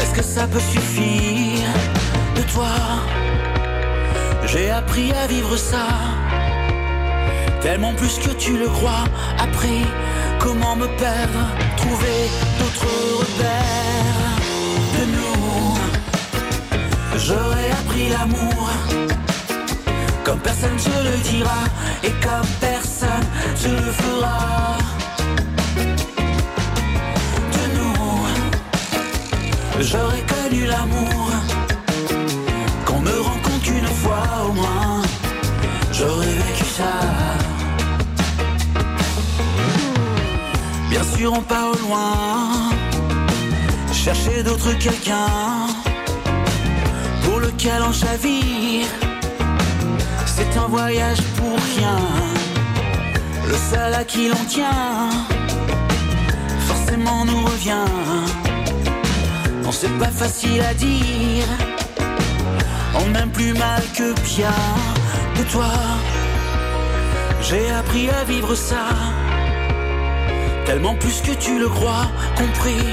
[0.00, 1.72] Est-ce que ça peut suffire
[2.36, 2.70] de toi?
[4.46, 6.19] J'ai appris à vivre ça.
[7.62, 9.04] Tellement plus que tu le crois.
[9.38, 9.84] Appris
[10.38, 11.42] comment me perdre,
[11.76, 14.38] trouver d'autres repères
[14.96, 15.78] de nous.
[17.18, 18.70] J'aurais appris l'amour.
[20.24, 21.64] Comme personne te le dira
[22.02, 23.26] et comme personne
[23.62, 24.78] te le fera.
[27.52, 28.26] De nous,
[29.80, 31.30] j'aurais connu l'amour.
[32.86, 35.02] Qu'on me rencontre qu'une fois au moins.
[35.92, 37.49] J'aurais vécu ça.
[40.90, 42.70] Bien sûr, on part au loin.
[43.92, 45.68] Chercher d'autres quelqu'un
[47.22, 48.88] pour lequel on chavire.
[50.26, 51.98] C'est un voyage pour rien.
[53.46, 55.10] Le seul à qui l'on tient,
[56.66, 57.90] forcément nous revient.
[59.62, 61.46] Non, c'est pas facile à dire.
[62.96, 64.58] On aime plus mal que bien.
[65.36, 65.72] De toi,
[67.42, 68.86] j'ai appris à vivre ça.
[70.66, 72.06] Tellement plus que tu le crois,
[72.36, 72.84] compris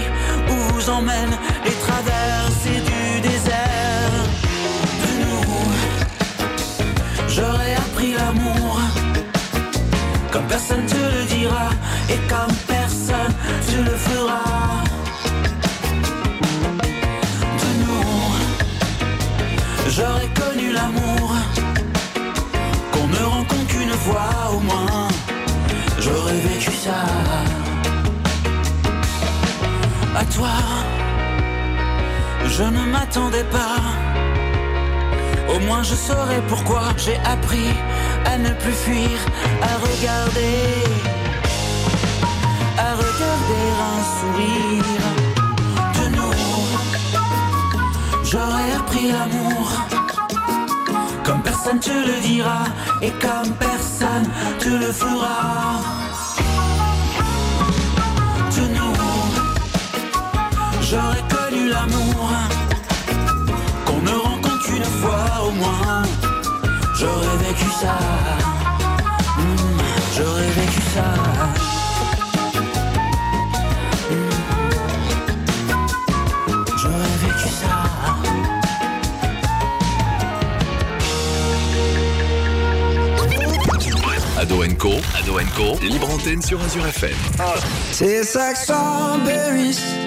[0.49, 4.11] où vous emmènent les traversées du désert.
[5.03, 5.51] De nous,
[7.29, 8.79] j'aurais appris l'amour.
[10.31, 11.69] Comme personne te le dira
[12.09, 13.33] et comme personne
[13.67, 14.83] te le fera.
[17.61, 18.11] De nous,
[19.89, 20.56] j'aurais connu
[30.19, 30.49] À toi,
[32.43, 33.77] je ne m'attendais pas.
[35.53, 37.69] Au moins je saurais pourquoi j'ai appris
[38.25, 39.19] à ne plus fuir,
[39.61, 40.57] à regarder,
[42.79, 44.97] à regarder un sourire
[45.97, 46.39] de nous.
[48.23, 49.69] J'aurais appris l'amour,
[51.23, 52.63] comme personne te le dira
[53.03, 55.96] et comme personne te le fera.
[60.89, 62.29] J'aurais connu l'amour,
[63.85, 66.03] qu'on ne rencontre qu'une fois au moins.
[66.99, 67.97] J'aurais vécu ça,
[69.37, 69.79] Mm,
[70.15, 71.13] j'aurais vécu ça.
[76.77, 77.77] J'aurais vécu ça.
[84.39, 87.15] Ado Co, Ado Co, libre antenne sur Azure FM.
[87.97, 90.06] Tastes like strawberries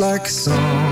[0.00, 0.87] Like a song.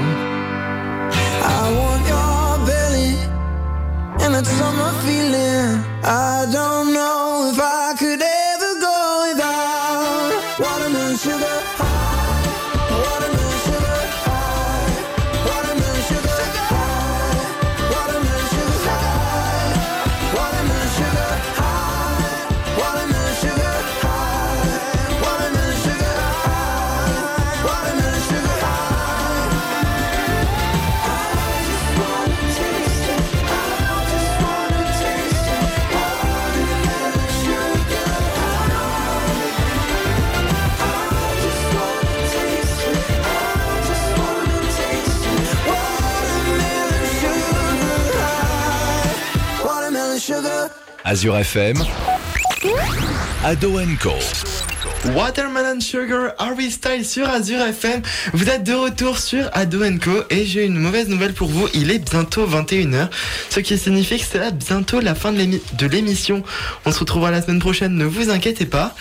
[51.16, 51.82] Azure FM,
[53.42, 54.12] Ado Co.
[55.14, 58.02] Watermelon Sugar Harry Style sur Azure FM.
[58.34, 61.68] Vous êtes de retour sur Ado Co et j'ai une mauvaise nouvelle pour vous.
[61.72, 63.08] Il est bientôt 21h,
[63.48, 66.42] ce qui signifie que c'est bientôt la fin de l'émission.
[66.84, 68.94] On se retrouvera la semaine prochaine, ne vous inquiétez pas.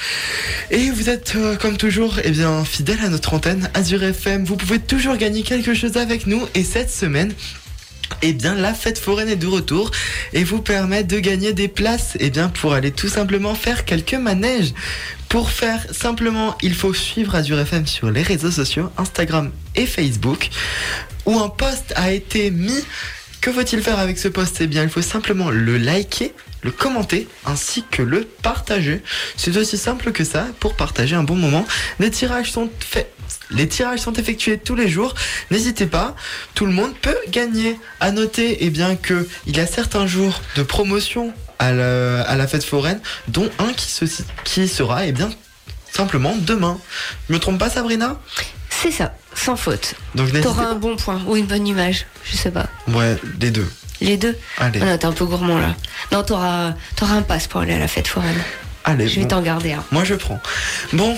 [0.71, 4.45] Et vous êtes euh, comme toujours eh bien fidèle à notre antenne Azure FM.
[4.45, 7.33] Vous pouvez toujours gagner quelque chose avec nous et cette semaine
[8.21, 9.91] eh bien, la fête foraine est de retour
[10.33, 14.73] et vous permet de gagner des places eh pour aller tout simplement faire quelques manèges.
[15.29, 20.49] Pour faire simplement, il faut suivre Azure FM sur les réseaux sociaux, Instagram et Facebook,
[21.25, 22.83] où un post a été mis.
[23.41, 24.57] Que faut-il faire avec ce post?
[24.61, 26.33] Eh bien, il faut simplement le liker,
[26.63, 29.01] le commenter, ainsi que le partager.
[29.37, 31.65] C'est aussi simple que ça pour partager un bon moment.
[31.99, 33.14] Les tirages sont faits.
[33.51, 35.13] Les tirages sont effectués tous les jours.
[35.51, 36.15] N'hésitez pas,
[36.55, 37.79] tout le monde peut gagner.
[37.99, 42.35] À noter, eh bien que il y a certains jours de promotion à la, à
[42.35, 44.05] la fête foraine, dont un qui, se,
[44.43, 45.29] qui sera, eh bien,
[45.91, 46.77] simplement demain.
[47.29, 48.19] Je me trompe pas, Sabrina?
[48.69, 49.95] C'est ça, sans faute.
[50.15, 52.67] Donc T'auras un bon point ou une bonne image, je sais pas.
[52.87, 53.69] Ouais, les deux.
[54.01, 54.37] Les deux?
[54.57, 54.79] Allez.
[54.81, 55.75] Ah non, t'es un peu gourmand là.
[56.11, 58.41] Non, t'auras t'auras un passe pour aller à la fête foraine.
[58.87, 59.27] Allez, Je vais bon.
[59.29, 59.83] t'en garder un.
[59.91, 60.39] Moi je prends.
[60.93, 61.17] Bon,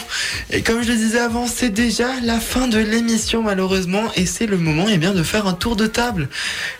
[0.51, 4.45] et comme je le disais avant, c'est déjà la fin de l'émission malheureusement et c'est
[4.45, 6.29] le moment eh bien, de faire un tour de table.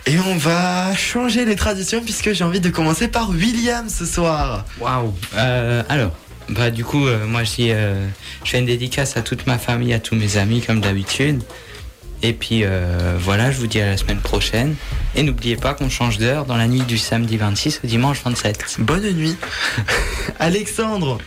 [0.06, 4.64] Et on va changer les traditions puisque j'ai envie de commencer par William ce soir.
[4.80, 6.12] Waouh Euh, Alors,
[6.48, 8.06] bah du coup, euh, moi je dis, euh,
[8.44, 11.42] je fais une dédicace à toute ma famille, à tous mes amis comme d'habitude.
[12.22, 14.74] Et puis euh, voilà, je vous dis à la semaine prochaine.
[15.14, 18.76] Et n'oubliez pas qu'on change d'heure dans la nuit du samedi 26 au dimanche 27.
[18.80, 19.36] Bonne nuit.
[20.38, 21.18] Alexandre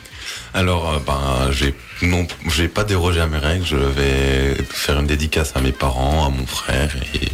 [0.53, 3.65] Alors, euh, ben, j'ai non, j'ai pas dérogé à mes règles.
[3.65, 7.27] Je vais faire une dédicace à mes parents, à mon frère, et,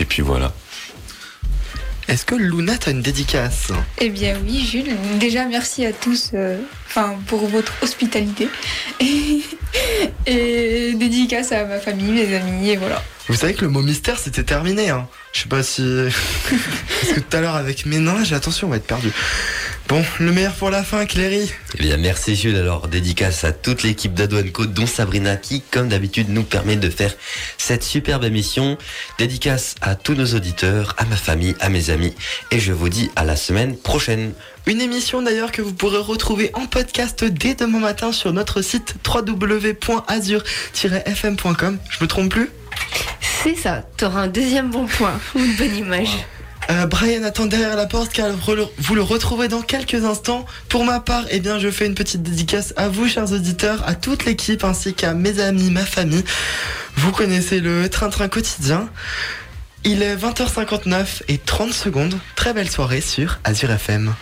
[0.00, 0.52] et puis voilà.
[2.08, 4.94] Est-ce que Luna t'a une dédicace Eh bien oui, Jules.
[5.18, 6.58] Déjà, merci à tous euh,
[7.26, 8.48] pour votre hospitalité.
[9.00, 9.40] Et,
[10.26, 13.02] et dédicace à ma famille, mes amis, et voilà.
[13.28, 14.90] Vous savez que le mot mystère c'était terminé.
[14.90, 15.08] Hein.
[15.34, 15.82] Je sais pas si.
[17.00, 19.10] Parce que tout à l'heure avec mes nains, j'ai attention, on va être perdu.
[19.88, 21.50] Bon, le meilleur pour la fin, Cléry.
[21.74, 22.54] Eh bien, merci Jules.
[22.56, 26.88] Alors, dédicace à toute l'équipe d'Ado Co, dont Sabrina, qui, comme d'habitude, nous permet de
[26.88, 27.12] faire
[27.58, 28.78] cette superbe émission.
[29.18, 32.14] Dédicace à tous nos auditeurs, à ma famille, à mes amis.
[32.52, 34.34] Et je vous dis à la semaine prochaine.
[34.66, 38.94] Une émission d'ailleurs que vous pourrez retrouver en podcast dès demain matin sur notre site
[39.04, 41.78] www.azur-fm.com.
[41.90, 42.50] Je me trompe plus?
[43.42, 46.24] C'est ça, t'auras un deuxième bon point ou une bonne image.
[46.70, 50.46] Euh, Brian attend derrière la porte car vous le retrouverez dans quelques instants.
[50.68, 53.94] Pour ma part, eh bien, je fais une petite dédicace à vous, chers auditeurs, à
[53.94, 56.24] toute l'équipe ainsi qu'à mes amis, ma famille.
[56.96, 58.88] Vous connaissez le train-train quotidien.
[59.84, 62.18] Il est 20h59 et 30 secondes.
[62.36, 64.14] Très belle soirée sur Azure FM.